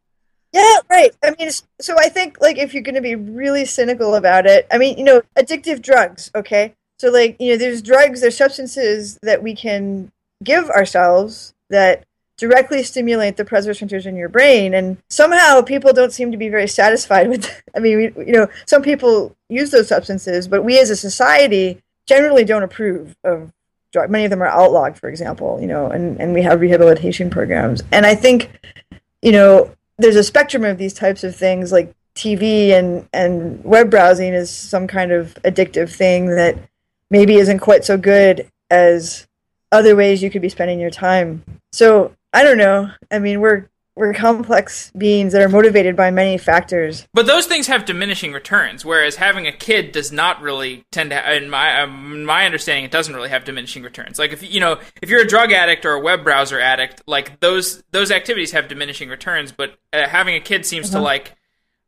[0.54, 1.14] Yeah, right.
[1.24, 4.66] I mean, so I think like if you're going to be really cynical about it,
[4.72, 6.74] I mean, you know, addictive drugs, okay?
[7.00, 10.12] So like, you know, there's drugs, there's substances that we can
[10.44, 12.06] give ourselves that
[12.38, 14.74] directly stimulate the centers in your brain.
[14.74, 18.48] And somehow people don't seem to be very satisfied with i mean we, you know
[18.66, 23.52] some people use those substances but we as a society generally don't approve of
[23.92, 27.30] drug many of them are outlawed for example you know and, and we have rehabilitation
[27.30, 27.82] programs.
[27.92, 28.52] And i think
[29.22, 33.90] you know there's a spectrum of these types of things like tv and and web
[33.90, 36.58] browsing is some kind of addictive thing that
[37.10, 39.28] maybe isn't quite so good as
[39.72, 41.44] other ways you could be spending your time.
[41.72, 42.92] So I don't know.
[43.10, 47.08] I mean, we're we're complex beings that are motivated by many factors.
[47.12, 51.36] But those things have diminishing returns, whereas having a kid does not really tend to.
[51.36, 54.20] In my um, my understanding, it doesn't really have diminishing returns.
[54.20, 57.40] Like if you know if you're a drug addict or a web browser addict, like
[57.40, 59.52] those those activities have diminishing returns.
[59.52, 61.00] But uh, having a kid seems uh-huh.
[61.00, 61.34] to like.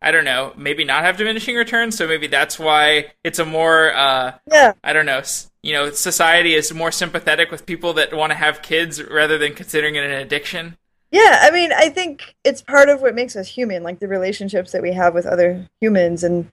[0.02, 3.94] I don't know, maybe not have diminishing returns, so maybe that's why it's a more
[3.94, 4.72] uh yeah.
[4.82, 5.22] I don't know,
[5.62, 9.54] you know, society is more sympathetic with people that want to have kids rather than
[9.54, 10.78] considering it an addiction.
[11.12, 14.72] Yeah, I mean, I think it's part of what makes us human, like the relationships
[14.72, 16.50] that we have with other humans and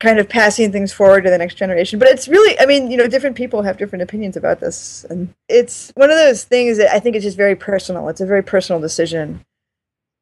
[0.00, 1.98] kind of passing things forward to the next generation.
[1.98, 5.04] But it's really, I mean, you know, different people have different opinions about this.
[5.08, 8.08] And it's one of those things that I think is just very personal.
[8.08, 9.44] It's a very personal decision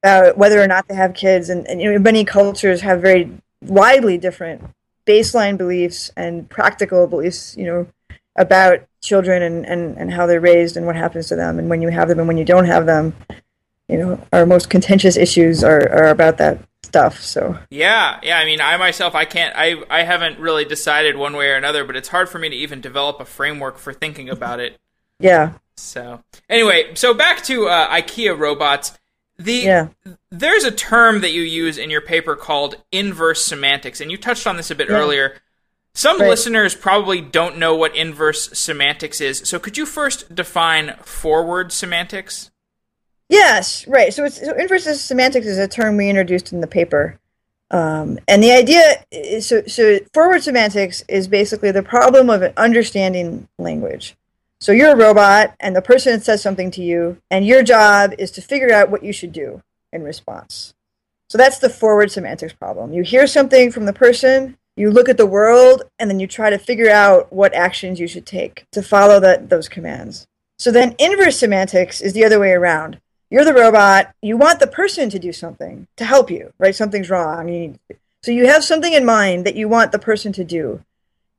[0.03, 1.49] about whether or not to have kids.
[1.49, 3.31] And, and you know, many cultures have very
[3.63, 4.63] widely different
[5.07, 7.87] baseline beliefs and practical beliefs, you know,
[8.37, 11.83] about children and, and, and how they're raised and what happens to them and when
[11.83, 13.15] you have them and when you don't have them.
[13.89, 17.21] You know, our most contentious issues are, are about that stuff.
[17.21, 18.39] So yeah, yeah.
[18.39, 21.85] I mean, I myself, I can't, I, I haven't really decided one way or another,
[21.85, 24.79] but it's hard for me to even develop a framework for thinking about it.
[25.19, 25.55] Yeah.
[25.77, 28.99] So anyway, so back to uh, IKEA robots.
[29.39, 29.89] The yeah.
[30.31, 34.47] there's a term that you use in your paper called inverse semantics, and you touched
[34.47, 34.97] on this a bit yeah.
[34.97, 35.41] earlier.
[35.95, 36.29] Some right.
[36.29, 42.51] listeners probably don't know what inverse semantics is, so could you first define forward semantics?
[43.29, 44.13] Yes, right.
[44.13, 47.19] So, so inverse semantics is a term we introduced in the paper.
[47.71, 53.49] Um, and the idea is so, so forward semantics is basically the problem of understanding
[53.59, 54.15] language.
[54.61, 58.31] So you're a robot, and the person says something to you, and your job is
[58.33, 60.75] to figure out what you should do in response.
[61.29, 62.93] So that's the forward semantics problem.
[62.93, 66.51] You hear something from the person, you look at the world, and then you try
[66.51, 70.27] to figure out what actions you should take to follow that, those commands.
[70.59, 73.01] So then inverse semantics is the other way around.
[73.31, 76.75] You're the robot, you want the person to do something to help you, right?
[76.75, 77.49] Something's wrong.
[77.49, 77.79] You need,
[78.23, 80.85] so you have something in mind that you want the person to do.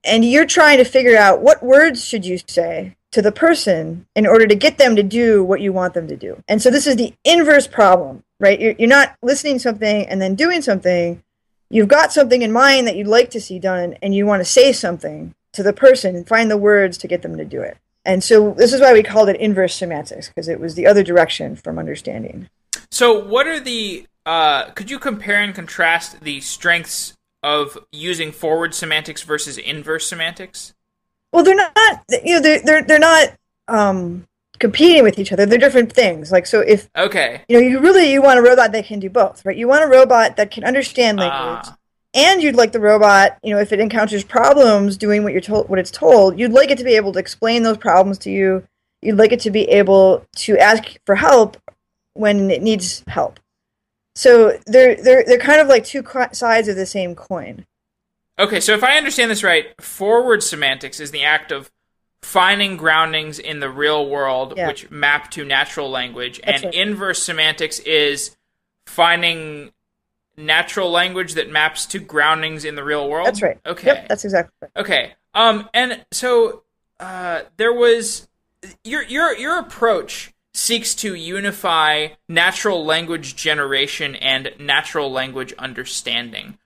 [0.04, 4.26] And you're trying to figure out what words should you say to the person in
[4.26, 6.44] order to get them to do what you want them to do.
[6.48, 8.60] And so this is the inverse problem, right?
[8.60, 11.24] You're, you're not listening to something and then doing something.
[11.74, 14.46] You've got something in mind that you'd like to see done, and you want to
[14.46, 17.78] say something to the person and find the words to get them to do it.
[18.06, 21.02] And so this is why we called it inverse semantics because it was the other
[21.02, 22.48] direction from understanding.
[22.92, 24.06] So, what are the?
[24.24, 30.76] Uh, could you compare and contrast the strengths of using forward semantics versus inverse semantics?
[31.32, 31.74] Well, they're not.
[32.24, 33.30] You know, they're they're they're not
[33.68, 34.28] um,
[34.64, 35.46] competing with each other.
[35.46, 36.32] They're different things.
[36.32, 39.10] Like so, if okay, you know, you really you want a robot that can do
[39.10, 39.58] both, right?
[39.58, 41.76] You want a robot that can understand language, uh.
[42.14, 45.68] and you'd like the robot, you know, if it encounters problems doing what you're told,
[45.68, 48.66] what it's told, you'd like it to be able to explain those problems to you.
[49.02, 51.58] You'd like it to be able to ask for help
[52.14, 53.38] when it needs help.
[54.16, 57.66] So they're they're they're kind of like two sides of the same coin.
[58.40, 61.70] Okay, so if I understand this right, forward semantics is the act of
[62.24, 64.68] finding groundings in the real world yeah.
[64.68, 66.74] which map to natural language, That's and right.
[66.74, 68.36] inverse semantics is
[68.86, 69.72] finding
[70.36, 73.28] natural language that maps to groundings in the real world.
[73.28, 73.60] That's right.
[73.66, 73.88] Okay.
[73.88, 74.72] Yep, that's exactly right.
[74.76, 75.14] Okay.
[75.34, 76.64] Um, and so
[77.00, 78.28] uh, there was
[78.84, 86.58] your your your approach seeks to unify natural language generation and natural language understanding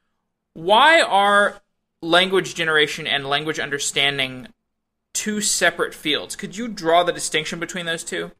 [0.54, 1.62] why are
[2.02, 4.48] language generation and language understanding
[5.18, 6.36] two separate fields?
[6.36, 8.32] Could you draw the distinction between those two?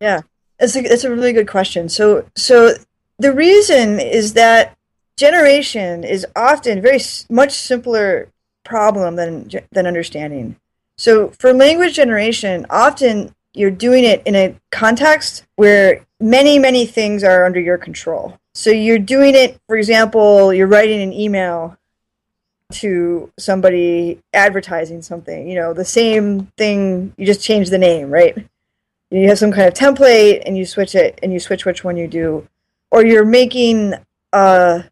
[0.00, 0.22] Yeah,
[0.58, 1.90] it's a, it's a really good question.
[1.90, 2.72] So, so
[3.18, 4.74] the reason is that
[5.18, 8.28] generation is often very much simpler
[8.64, 10.56] problem than than understanding.
[10.96, 17.22] So, for language generation, often you're doing it in a context where many many things
[17.22, 18.38] are under your control.
[18.54, 21.76] So you're doing it, for example, you're writing an email
[22.72, 28.36] to somebody advertising something, you know, the same thing, you just change the name, right?
[29.10, 31.96] You have some kind of template and you switch it and you switch which one
[31.96, 32.48] you do.
[32.90, 33.94] Or you're making
[34.32, 34.84] a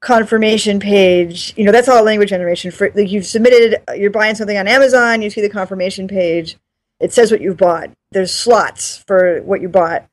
[0.00, 2.70] confirmation page, you know, that's all language generation.
[2.70, 6.56] For like you've submitted, you're buying something on Amazon, you see the confirmation page,
[6.98, 7.90] it says what you've bought.
[8.10, 10.06] There's slots for what you bought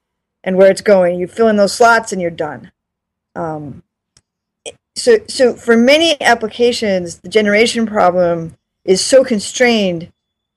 [0.43, 1.19] and where it's going.
[1.19, 2.71] You fill in those slots and you're done.
[3.35, 3.83] Um,
[4.97, 10.11] so, so for many applications, the generation problem is so constrained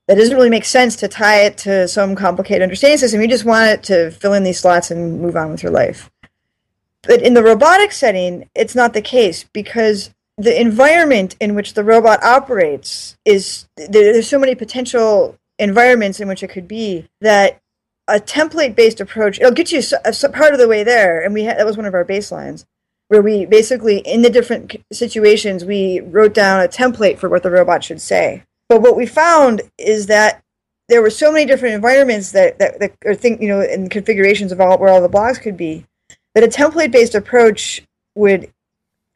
[0.07, 3.21] that it doesn't really make sense to tie it to some complicated understanding system.
[3.21, 6.11] You just want it to fill in these slots and move on with your life.
[7.03, 11.85] But in the robotic setting, it's not the case because the environment in which the
[11.85, 17.61] robot operates is there's so many potential environments in which it could be that
[18.09, 19.83] a template based approach it'll get you
[20.33, 22.65] part of the way there and we that was one of our baselines
[23.11, 27.51] where we basically in the different situations we wrote down a template for what the
[27.51, 28.45] robot should say.
[28.69, 30.45] But what we found is that
[30.89, 34.53] there were so many different environments that that, that or think you know and configurations
[34.53, 35.87] of all where all the blocks could be
[36.37, 37.83] that a template based approach
[38.15, 38.53] would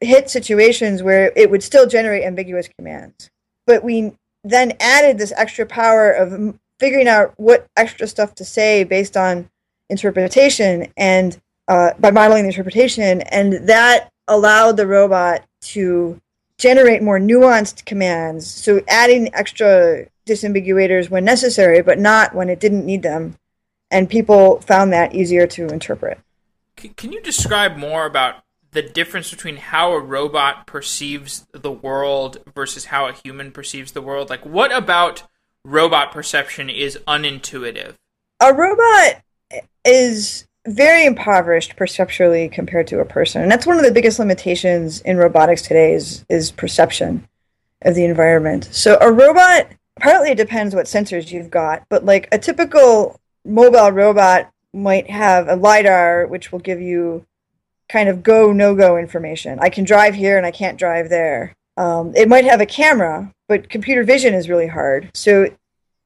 [0.01, 3.29] hit situations where it would still generate ambiguous commands.
[3.65, 4.11] But we
[4.43, 9.49] then added this extra power of figuring out what extra stuff to say based on
[9.89, 16.19] interpretation and uh, by modeling the interpretation, and that allowed the robot to
[16.57, 18.47] generate more nuanced commands.
[18.47, 23.35] So adding extra disambiguators when necessary, but not when it didn't need them.
[23.91, 26.19] And people found that easier to interpret.
[26.75, 32.85] Can you describe more about the difference between how a robot perceives the world versus
[32.85, 34.29] how a human perceives the world?
[34.29, 35.23] Like, what about
[35.63, 37.93] robot perception is unintuitive?
[38.41, 39.21] A robot
[39.85, 43.41] is very impoverished perceptually compared to a person.
[43.41, 47.27] And that's one of the biggest limitations in robotics today is, is perception
[47.83, 48.67] of the environment.
[48.71, 49.67] So a robot,
[49.99, 55.47] partly it depends what sensors you've got, but like a typical mobile robot might have
[55.47, 57.25] a LiDAR, which will give you
[57.87, 59.59] kind of go, no go information.
[59.59, 61.53] I can drive here and I can't drive there.
[61.77, 65.11] Um, it might have a camera, but computer vision is really hard.
[65.13, 65.49] So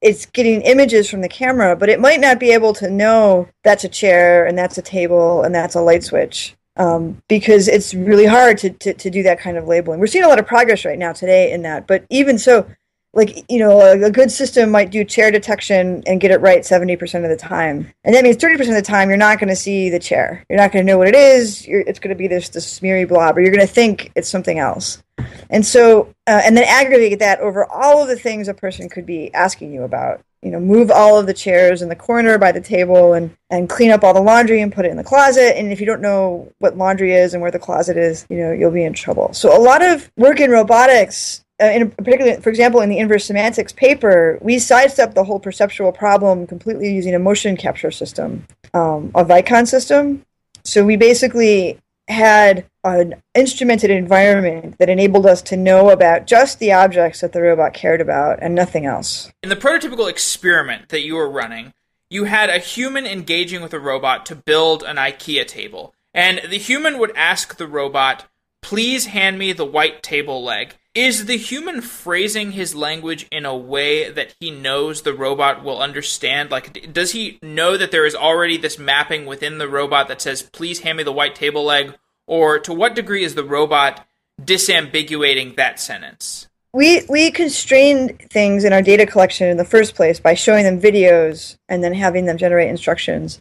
[0.00, 3.84] it's getting images from the camera, but it might not be able to know that's
[3.84, 8.24] a chair and that's a table and that's a light switch um, because it's really
[8.26, 10.00] hard to, to, to do that kind of labeling.
[10.00, 12.66] We're seeing a lot of progress right now today in that, but even so,
[13.12, 16.62] like you know a, a, good system might do chair detection and get it right
[16.62, 17.92] 70% of the time.
[18.04, 20.44] And that means 30% of the time you're not going to see the chair.
[20.48, 21.64] You're not going to know what it is.
[21.68, 24.58] It's going to be this, this smeary blob or you're going to think it's something
[24.58, 25.02] else.
[25.48, 29.06] And so uh, and then aggregate that over all of the things a person could
[29.06, 30.20] be asking you about.
[30.42, 33.68] You know move all of the chairs in the corner by the table and and
[33.68, 35.58] clean up all the laundry and put it in the closet.
[35.58, 38.50] And if you don't know what laundry is and where the closet is you know
[38.50, 39.34] you'll be in trouble.
[39.34, 43.72] So a lot of work in robotics in particularly, for example, in the inverse semantics
[43.72, 49.24] paper, we sidestepped the whole perceptual problem completely using a motion capture system, um, a
[49.24, 50.24] Vicon system.
[50.64, 56.72] So we basically had an instrumented environment that enabled us to know about just the
[56.72, 59.30] objects that the robot cared about and nothing else.
[59.42, 61.72] In the prototypical experiment that you were running,
[62.08, 65.94] you had a human engaging with a robot to build an IKEA table.
[66.12, 68.26] And the human would ask the robot,
[68.62, 70.74] please hand me the white table leg.
[71.00, 75.80] Is the human phrasing his language in a way that he knows the robot will
[75.80, 76.50] understand?
[76.50, 80.42] Like, does he know that there is already this mapping within the robot that says,
[80.42, 81.96] please hand me the white table leg?
[82.26, 84.06] Or to what degree is the robot
[84.42, 86.50] disambiguating that sentence?
[86.74, 90.82] We, we constrained things in our data collection in the first place by showing them
[90.82, 93.40] videos and then having them generate instructions.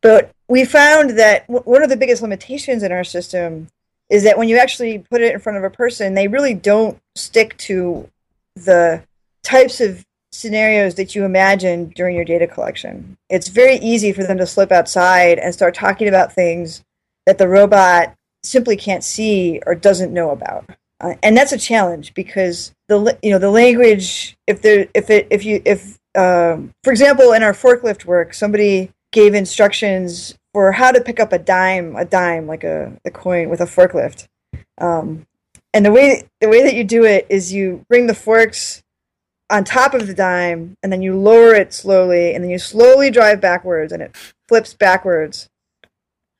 [0.00, 3.66] But we found that one of the biggest limitations in our system
[4.10, 6.98] is that when you actually put it in front of a person, they really don't
[7.14, 8.08] stick to
[8.54, 9.02] the
[9.42, 13.16] types of scenarios that you imagine during your data collection.
[13.30, 16.82] It's very easy for them to slip outside and start talking about things
[17.26, 20.68] that the robot simply can't see or doesn't know about.
[21.00, 25.26] Uh, and that's a challenge because the you know the language if there if it
[25.30, 30.92] if you if um, for example in our forklift work somebody gave instructions for how
[30.92, 34.28] to pick up a dime, a dime like a, a coin with a forklift.
[34.78, 35.26] Um,
[35.74, 38.82] and the way the way that you do it is you bring the forks
[39.50, 43.10] on top of the dime, and then you lower it slowly, and then you slowly
[43.10, 44.16] drive backwards, and it
[44.48, 45.50] flips backwards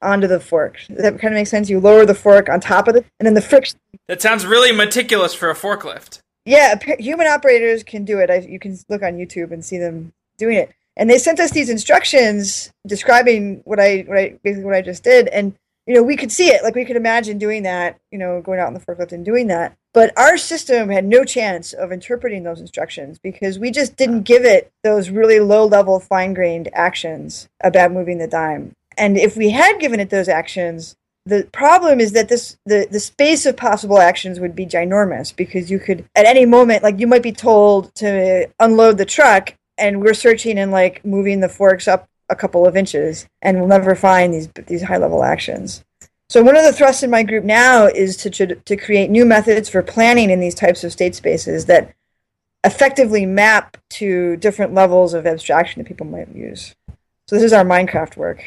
[0.01, 0.79] onto the fork.
[0.89, 1.69] Does that kind of make sense?
[1.69, 3.79] You lower the fork on top of it, and then the friction.
[4.09, 6.21] That sounds really meticulous for a forklift.
[6.47, 8.31] Yeah, human operators can do it.
[8.31, 11.51] I, you can look on YouTube and see them doing it and they sent us
[11.51, 15.55] these instructions describing what I what I basically what I just did, and
[15.87, 18.61] you know we could see it, like we could imagine doing that, you know, going
[18.61, 19.77] out in the forklift and doing that.
[19.93, 24.45] But our system had no chance of interpreting those instructions because we just didn't give
[24.45, 28.73] it those really low level, fine grained actions about moving the dime.
[28.97, 33.01] And if we had given it those actions, the problem is that this the, the
[33.01, 37.07] space of possible actions would be ginormous because you could at any moment like you
[37.07, 41.89] might be told to unload the truck and we're searching and like moving the forks
[41.89, 45.85] up a couple of inches and we'll never find these these high level actions.
[46.31, 49.25] So one of the thrusts in my group now is to, to, to create new
[49.25, 51.95] methods for planning in these types of state spaces that
[52.65, 56.75] effectively map to different levels of abstraction that people might use.
[57.29, 58.43] So this is our minecraft work.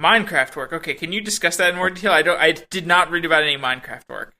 [0.00, 0.72] Minecraft work.
[0.72, 2.12] Okay can you discuss that in more detail?
[2.12, 4.34] I don't i did not read about any minecraft work.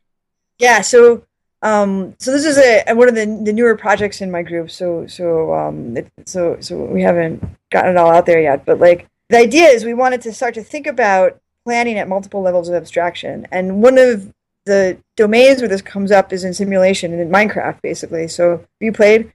[0.58, 1.24] Yeah so
[1.62, 4.70] um, so this is a one of the, the newer projects in my group.
[4.70, 8.64] So so um, it, so so we haven't gotten it all out there yet.
[8.64, 12.42] But like the idea is, we wanted to start to think about planning at multiple
[12.42, 13.46] levels of abstraction.
[13.52, 14.32] And one of
[14.64, 18.28] the domains where this comes up is in simulation and in Minecraft, basically.
[18.28, 19.32] So have you played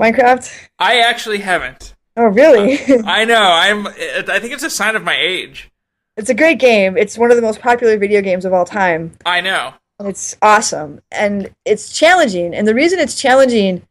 [0.00, 0.68] Minecraft?
[0.78, 1.94] I actually haven't.
[2.16, 2.78] Oh, really?
[2.78, 3.42] Uh, I know.
[3.42, 3.86] I'm.
[3.88, 5.70] I think it's a sign of my age.
[6.16, 6.96] It's a great game.
[6.96, 9.12] It's one of the most popular video games of all time.
[9.26, 9.74] I know.
[10.00, 12.54] It's awesome and it's challenging.
[12.54, 13.82] And the reason it's challenging,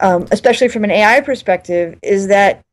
[0.00, 2.64] um, especially from an AI perspective, is that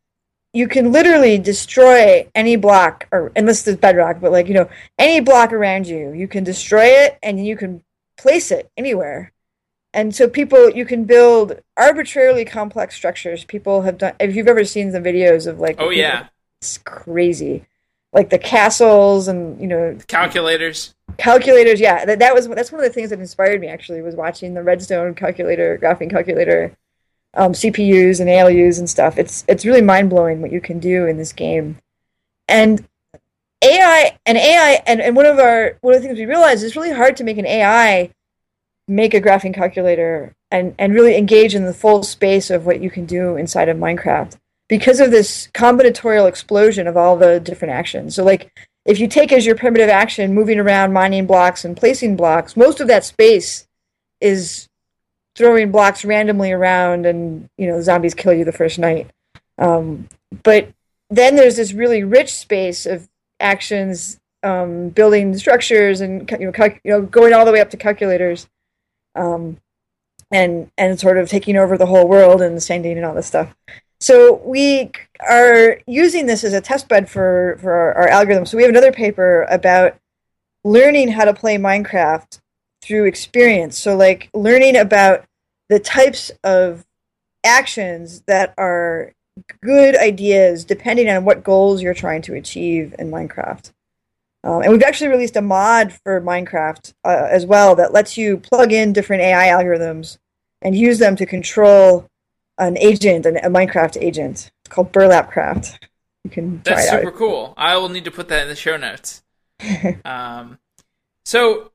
[0.54, 5.20] you can literally destroy any block, or unless there's bedrock, but like you know, any
[5.20, 7.84] block around you, you can destroy it and you can
[8.18, 9.32] place it anywhere.
[9.94, 13.44] And so people, you can build arbitrarily complex structures.
[13.44, 14.14] People have done.
[14.20, 16.28] If you've ever seen the videos of like, oh yeah,
[16.62, 17.66] it's crazy,
[18.14, 22.88] like the castles and you know, calculators calculators yeah that, that was that's one of
[22.88, 26.76] the things that inspired me actually was watching the redstone calculator graphing calculator
[27.34, 29.18] um, cpus and alus and stuff.
[29.18, 31.78] It's it's really mind-blowing what you can do in this game.
[32.48, 32.88] And
[33.62, 36.64] ai and ai and, and one of our one of the things we realized is
[36.64, 38.10] it's really hard to make an ai
[38.88, 42.90] make a graphing calculator and and really engage in the full space of what you
[42.90, 44.38] can do inside of minecraft
[44.70, 48.16] because of this combinatorial explosion of all the different actions.
[48.16, 52.16] So like if you take as your primitive action moving around, mining blocks, and placing
[52.16, 53.68] blocks, most of that space
[54.20, 54.68] is
[55.36, 59.12] throwing blocks randomly around, and you know zombies kill you the first night.
[59.60, 60.10] Um,
[60.42, 60.70] but
[61.12, 63.08] then there's this really rich space of
[63.40, 67.70] actions, um, building structures, and you know, cal- you know, going all the way up
[67.70, 68.50] to calculators.
[69.14, 69.58] Um,
[70.32, 73.56] and and sort of taking over the whole world and sending and all this stuff.
[74.00, 74.92] So we
[75.28, 78.46] are using this as a test bed for for our, our algorithm.
[78.46, 79.98] So we have another paper about
[80.64, 82.40] learning how to play Minecraft
[82.82, 83.78] through experience.
[83.78, 85.26] So like learning about
[85.68, 86.86] the types of
[87.44, 89.14] actions that are
[89.62, 93.72] good ideas depending on what goals you're trying to achieve in Minecraft.
[94.44, 98.38] Um, and we've actually released a mod for Minecraft uh, as well that lets you
[98.38, 100.18] plug in different AI algorithms
[100.62, 102.09] and use them to control
[102.60, 104.52] an agent, an, a Minecraft agent.
[104.66, 105.80] It's called Burlapcraft.
[106.24, 107.54] You can That's super cool.
[107.58, 109.24] I will need to put that in the show notes.
[110.06, 110.60] um,
[111.26, 111.72] so,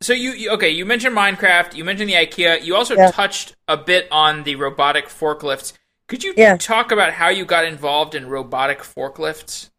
[0.00, 0.70] so you, you okay?
[0.70, 1.74] You mentioned Minecraft.
[1.74, 2.64] You mentioned the IKEA.
[2.64, 3.10] You also Yeah.
[3.10, 5.72] touched a bit on the robotic forklifts.
[6.06, 6.56] Could you Yeah.
[6.56, 9.70] talk about how you got involved in robotic forklifts?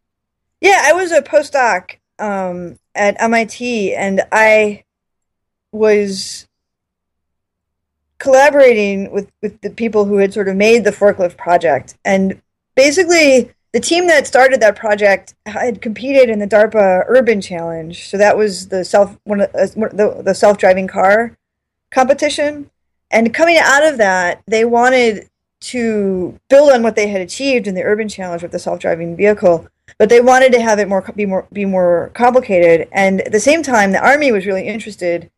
[0.59, 4.83] Yeah, I was a postdoc um, at MIT, and I
[5.71, 6.47] was
[8.21, 11.97] collaborating with, with the people who had sort of made the forklift project.
[12.05, 12.39] And
[12.75, 18.07] basically, the team that started that project had competed in the DARPA Urban Challenge.
[18.07, 21.35] So that was the self one, of, uh, the, the self driving car
[21.89, 22.69] competition.
[23.09, 25.27] And coming out of that, they wanted
[25.61, 29.15] to build on what they had achieved in the Urban Challenge with the self driving
[29.15, 29.67] vehicle
[29.97, 33.39] but they wanted to have it more be more be more complicated and at the
[33.39, 35.29] same time the army was really interested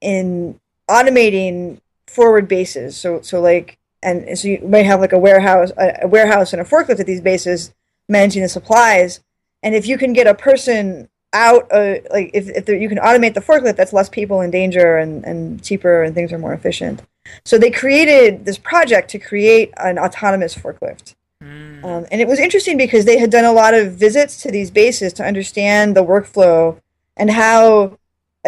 [0.00, 0.58] in
[0.90, 1.78] automating
[2.08, 2.96] forward bases.
[2.96, 6.62] So so like and so you might have like a warehouse a, a warehouse and
[6.62, 7.74] a forklift at these bases
[8.08, 9.20] managing the supplies.
[9.62, 12.98] And if you can get a person out uh, like if, if there, you can
[12.98, 16.54] automate the forklift that's less people in danger and, and cheaper and things are more
[16.54, 17.02] efficient.
[17.44, 21.14] So they created this project to create an autonomous forklift.
[21.40, 24.70] Um, and it was interesting because they had done a lot of visits to these
[24.70, 26.80] bases to understand the workflow
[27.16, 27.98] and how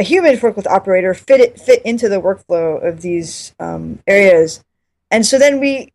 [0.01, 4.65] a human forklift operator fit it fit into the workflow of these um, areas.
[5.11, 5.93] And so then we,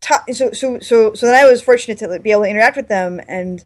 [0.00, 2.86] ta- so so so so then I was fortunate to be able to interact with
[2.86, 3.64] them and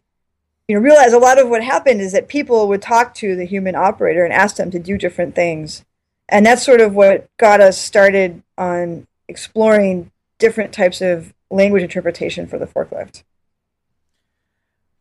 [0.67, 3.45] you know realize a lot of what happened is that people would talk to the
[3.45, 5.85] human operator and ask them to do different things,
[6.27, 10.09] and that's sort of what got us started on exploring
[10.39, 13.21] different types of language interpretation for the forklift.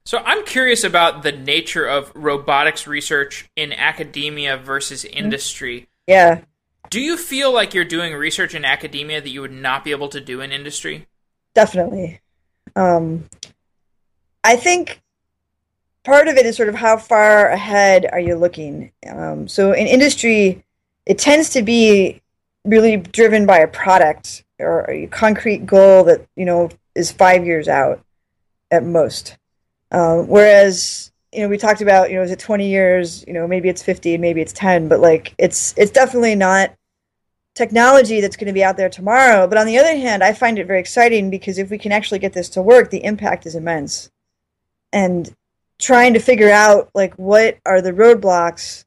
[0.06, 5.88] So I'm curious about the nature of robotics research in academia versus industry.
[6.06, 6.42] Yeah.
[6.90, 10.08] Do you feel like you're doing research in academia that you would not be able
[10.10, 11.08] to do in industry?
[11.54, 12.20] Definitely.
[12.76, 13.24] Um,
[14.44, 15.02] I think
[16.04, 18.92] part of it is sort of how far ahead are you looking.
[19.10, 20.64] Um, so in industry,
[21.04, 22.22] it tends to be
[22.64, 27.66] really driven by a product or a concrete goal that you know is five years
[27.66, 28.04] out
[28.70, 29.36] at most.
[29.90, 33.24] Um, whereas you know we talked about you know is it 20 years?
[33.26, 36.74] You know maybe it's 50 maybe it's 10 but like it's it's definitely not
[37.54, 39.46] technology that's going to be out there tomorrow.
[39.46, 42.18] But on the other hand i find it very exciting because if we can actually
[42.18, 44.10] get this to work the impact is immense.
[44.92, 45.34] And
[45.78, 48.84] trying to figure out like what are the roadblocks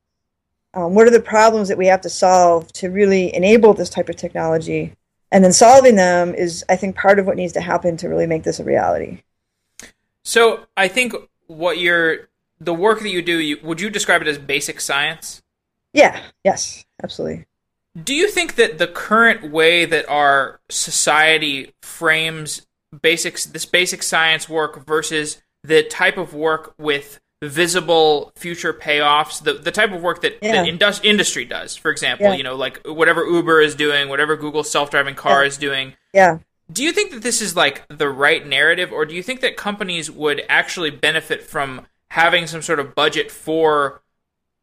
[0.74, 4.08] um, what are the problems that we have to solve to really enable this type
[4.08, 4.94] of technology?
[5.32, 8.28] And then solving them is i think part of what needs to happen to really
[8.28, 9.22] make this a reality
[10.24, 11.14] So I think
[11.48, 12.30] what you're
[12.62, 15.42] the work that you do, you, would you describe it as basic science?
[15.92, 17.48] yeah yes absolutely
[18.04, 22.68] Do you think that the current way that our society frames
[23.02, 29.54] basics this basic science work versus the type of work with visible future payoffs, the
[29.54, 30.52] the type of work that, Yeah.
[30.64, 32.34] that indus- industry does, for example, Yeah.
[32.36, 35.48] you know, like whatever Uber is doing, whatever Google self-driving car Yeah.
[35.48, 36.38] is doing, yeah
[36.72, 39.58] do you think that this is like the right narrative or do you think that
[39.58, 44.02] companies would actually benefit from having some sort of budget for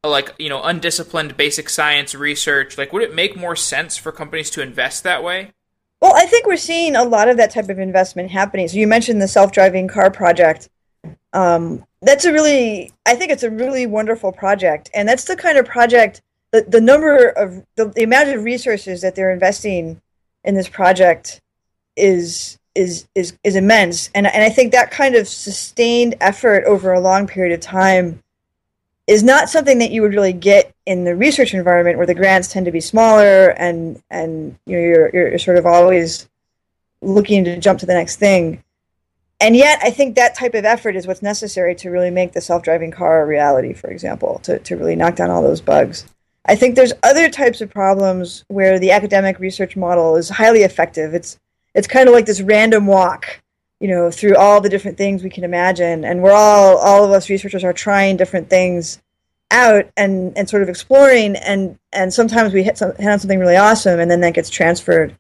[0.05, 4.51] like you know undisciplined basic science research like would it make more sense for companies
[4.51, 5.53] to invest that way
[6.01, 8.69] Well, I think we're seeing a lot of that type of investment happening.
[8.69, 10.69] So you mentioned the self-driving car project.
[11.33, 15.59] Um, that's a really, I think it's a really wonderful project, and that's the kind
[15.59, 20.01] of project the the number of the, the amount of resources that they're investing
[20.45, 21.41] in this project
[21.97, 26.93] is is is is immense, and and I think that kind of sustained effort over
[26.93, 28.23] a long period of time
[29.07, 32.49] is not something that you would really get in the research environment where the grants
[32.49, 36.29] tend to be smaller and and you know you're you're, sort of always
[37.03, 38.63] looking to jump to the next thing.
[39.39, 42.41] And yet, I think that type of effort is what's necessary to really make the
[42.41, 43.75] self-driving car a reality.
[43.75, 46.07] For example, to to really knock down all those bugs.
[46.49, 51.13] I think there's other types of problems where the academic research model is highly effective.
[51.13, 51.39] It's
[51.77, 53.43] it's kind of like this random walk,
[53.79, 57.13] you know, through all the different things we can imagine, and we're all all of
[57.13, 59.01] us researchers are trying different things
[59.51, 63.39] out and and sort of exploring and and sometimes we hit, some, hit on something
[63.39, 65.17] really awesome and then that gets transferred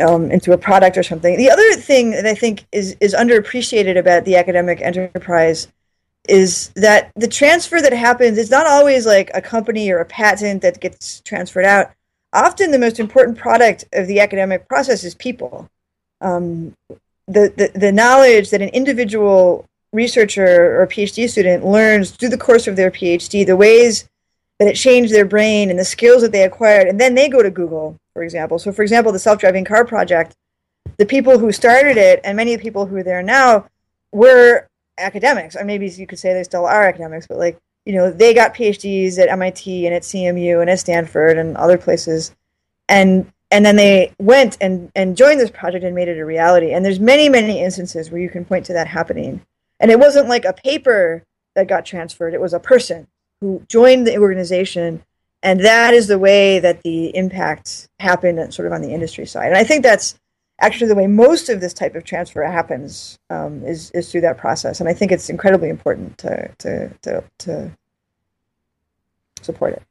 [0.00, 1.36] um, into a product or something.
[1.36, 5.68] The other thing that I think is is underappreciated about the academic enterprise
[6.28, 10.62] is that the transfer that happens is not always like a company or a patent
[10.62, 11.90] that gets transferred out.
[12.32, 15.68] Often, the most important product of the academic process is people.
[16.20, 16.74] Um,
[17.26, 22.68] the, the the knowledge that an individual researcher or PhD student learns through the course
[22.68, 24.08] of their PhD, the ways
[24.58, 27.42] that it changed their brain and the skills that they acquired, and then they go
[27.42, 28.58] to Google, for example.
[28.58, 30.36] So, for example, the self-driving car project,
[30.98, 33.66] the people who started it and many of the people who are there now
[34.12, 34.68] were
[34.98, 35.56] academics.
[35.56, 38.54] Or maybe you could say they still are academics, but like you know, they got
[38.54, 42.34] PhDs at MIT and at CMU and at Stanford and other places,
[42.88, 46.72] and and then they went and and joined this project and made it a reality.
[46.72, 49.40] And there's many many instances where you can point to that happening.
[49.78, 51.24] And it wasn't like a paper
[51.54, 53.06] that got transferred; it was a person
[53.40, 55.02] who joined the organization,
[55.42, 59.48] and that is the way that the impact happened, sort of on the industry side.
[59.48, 60.18] And I think that's
[60.60, 64.38] actually the way most of this type of transfer happens um, is is through that
[64.38, 64.80] process.
[64.80, 67.70] And I think it's incredibly important to to to, to
[69.42, 69.82] support it.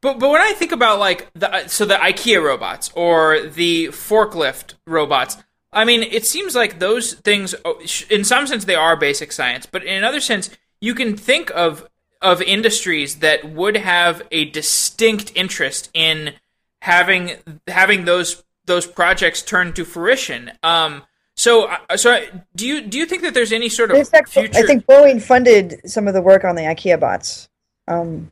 [0.00, 4.74] But but when I think about like the so the IKEA robots or the forklift
[4.86, 5.36] robots,
[5.72, 9.66] I mean, it seems like those things, oh, in some sense, they are basic science,
[9.66, 10.50] but in another sense,
[10.80, 11.88] you can think of
[12.20, 16.34] of industries that would have a distinct interest in
[16.82, 17.32] having
[17.66, 20.52] having those those projects turn to fruition.
[20.62, 21.02] Um,
[21.36, 24.58] so, uh, so do you do you think that there's any sort of future?
[24.58, 27.48] I think Boeing funded some of the work on the IKEA bots,
[27.86, 28.30] um,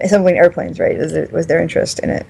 [0.00, 0.78] assembling airplanes.
[0.78, 0.96] Right?
[0.98, 2.26] Was, it, was their interest in it?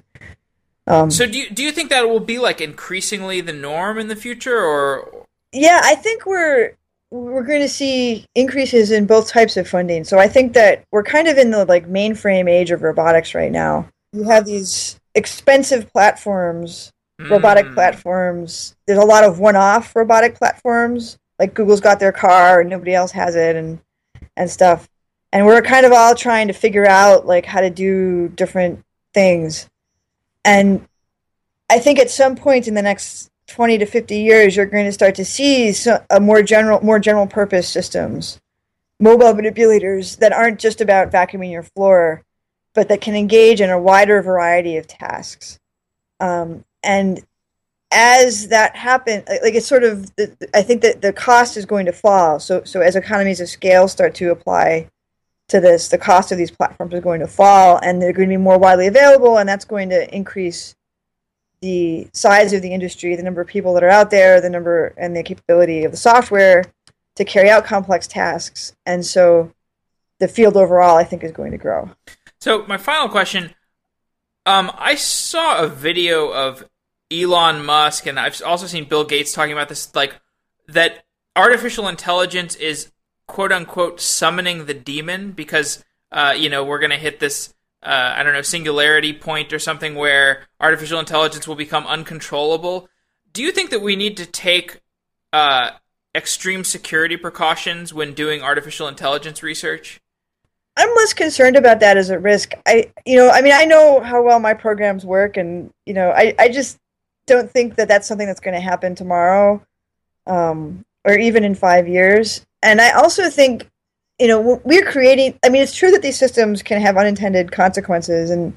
[0.87, 4.09] Um, so do you, do you think that will be like increasingly the norm in
[4.09, 6.73] the future or Yeah, I think we're
[7.11, 10.05] we're going to see increases in both types of funding.
[10.05, 13.53] So I think that we're kind of in the like mainframe age of robotics right
[13.53, 13.89] now.
[14.13, 17.31] You have these expensive platforms, mm.
[17.31, 18.77] robotic platforms.
[18.87, 21.19] There's a lot of one-off robotic platforms.
[21.39, 23.79] Like Google's got their car and nobody else has it and
[24.37, 24.89] and stuff.
[25.33, 29.69] And we're kind of all trying to figure out like how to do different things.
[30.45, 30.89] And
[31.69, 34.93] I think at some point in the next 20 to 50 years, you're going to
[34.93, 35.75] start to see
[36.11, 38.41] a more general, more general purpose systems,
[39.01, 42.23] mobile manipulators that aren't just about vacuuming your floor,
[42.75, 45.59] but that can engage in a wider variety of tasks.
[46.21, 47.21] Um, and
[47.91, 50.11] as that happens, like it's sort of,
[50.55, 52.39] I think that the cost is going to fall.
[52.39, 54.91] So, so as economies of scale start to apply
[55.49, 58.33] to this, the cost of these platforms is going to fall, and they're going to
[58.33, 60.75] be more widely available, and that's going to increase
[61.61, 64.95] the size of the industry, the number of people that are out there, the number
[64.97, 66.65] and the capability of the software
[67.17, 69.53] to carry out complex tasks, and so
[70.19, 71.91] the field overall, I think, is going to grow.
[72.39, 73.55] So, my final question:
[74.49, 76.67] um, I saw a video of
[77.13, 80.19] Elon Musk, and I've also seen Bill Gates talking about this, like
[80.69, 81.05] that
[81.37, 82.91] artificial intelligence is
[83.27, 88.15] quote unquote summoning the demon because uh, you know we're going to hit this uh,
[88.17, 92.89] I don't know singularity point or something where artificial intelligence will become uncontrollable.
[93.35, 94.81] Do you think that we need to take
[95.31, 95.73] uh,
[96.15, 100.01] extreme security precautions when doing artificial intelligence research?
[100.79, 102.55] I'm less concerned about that as a risk.
[102.67, 106.11] I, you know, I mean, I know how well my programs work, and you know,
[106.11, 106.79] I, I just
[107.27, 109.63] don't think that that's something that's going to happen tomorrow,
[110.27, 113.69] um, or even in five years and I also think,
[114.19, 115.39] you know, we're creating.
[115.45, 118.57] I mean, it's true that these systems can have unintended consequences, and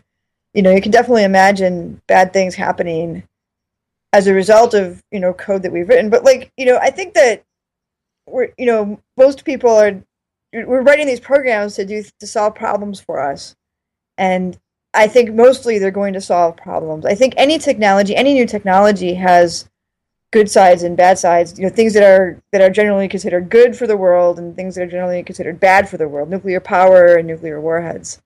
[0.53, 3.23] you know, you can definitely imagine bad things happening
[4.13, 6.09] as a result of you know code that we've written.
[6.09, 7.43] But like, you know, I think that
[8.25, 10.01] we're, you know, most people are
[10.53, 13.55] we're writing these programs to do to solve problems for us,
[14.17, 14.59] and
[14.93, 17.05] I think mostly they're going to solve problems.
[17.05, 19.69] I think any technology, any new technology has
[20.31, 21.57] good sides and bad sides.
[21.57, 24.75] You know, things that are that are generally considered good for the world and things
[24.75, 26.29] that are generally considered bad for the world.
[26.29, 28.21] Nuclear power and nuclear warheads.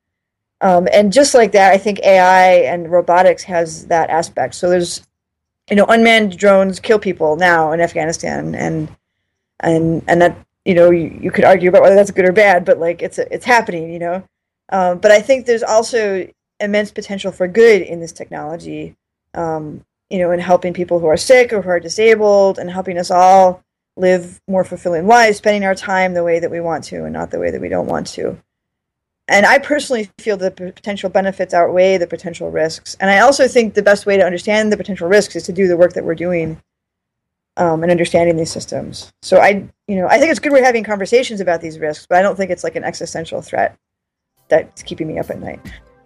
[0.61, 4.55] Um, and just like that, I think AI and robotics has that aspect.
[4.55, 5.05] So there's,
[5.69, 8.89] you know, unmanned drones kill people now in Afghanistan, and
[9.59, 12.65] and and that you know you, you could argue about whether that's good or bad,
[12.65, 14.23] but like it's it's happening, you know.
[14.69, 16.27] Um, but I think there's also
[16.59, 18.95] immense potential for good in this technology.
[19.33, 22.97] Um, you know, in helping people who are sick or who are disabled and helping
[22.97, 23.63] us all
[23.97, 27.31] live more fulfilling lives, spending our time the way that we want to and not
[27.31, 28.37] the way that we don't want to.
[29.27, 32.95] And I personally feel the potential benefits outweigh the potential risks.
[32.99, 35.67] And I also think the best way to understand the potential risks is to do
[35.67, 36.61] the work that we're doing
[37.57, 39.11] um, and understanding these systems.
[39.21, 42.17] So I, you know, I think it's good we're having conversations about these risks, but
[42.17, 43.77] I don't think it's like an existential threat
[44.49, 45.59] that's keeping me up at night.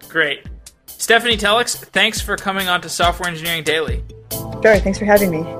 [0.07, 0.45] Great.
[0.87, 4.03] Stefanie Tellex, thanks for coming on to Software Engineering Daily.
[4.31, 5.58] Sure, thanks for having me.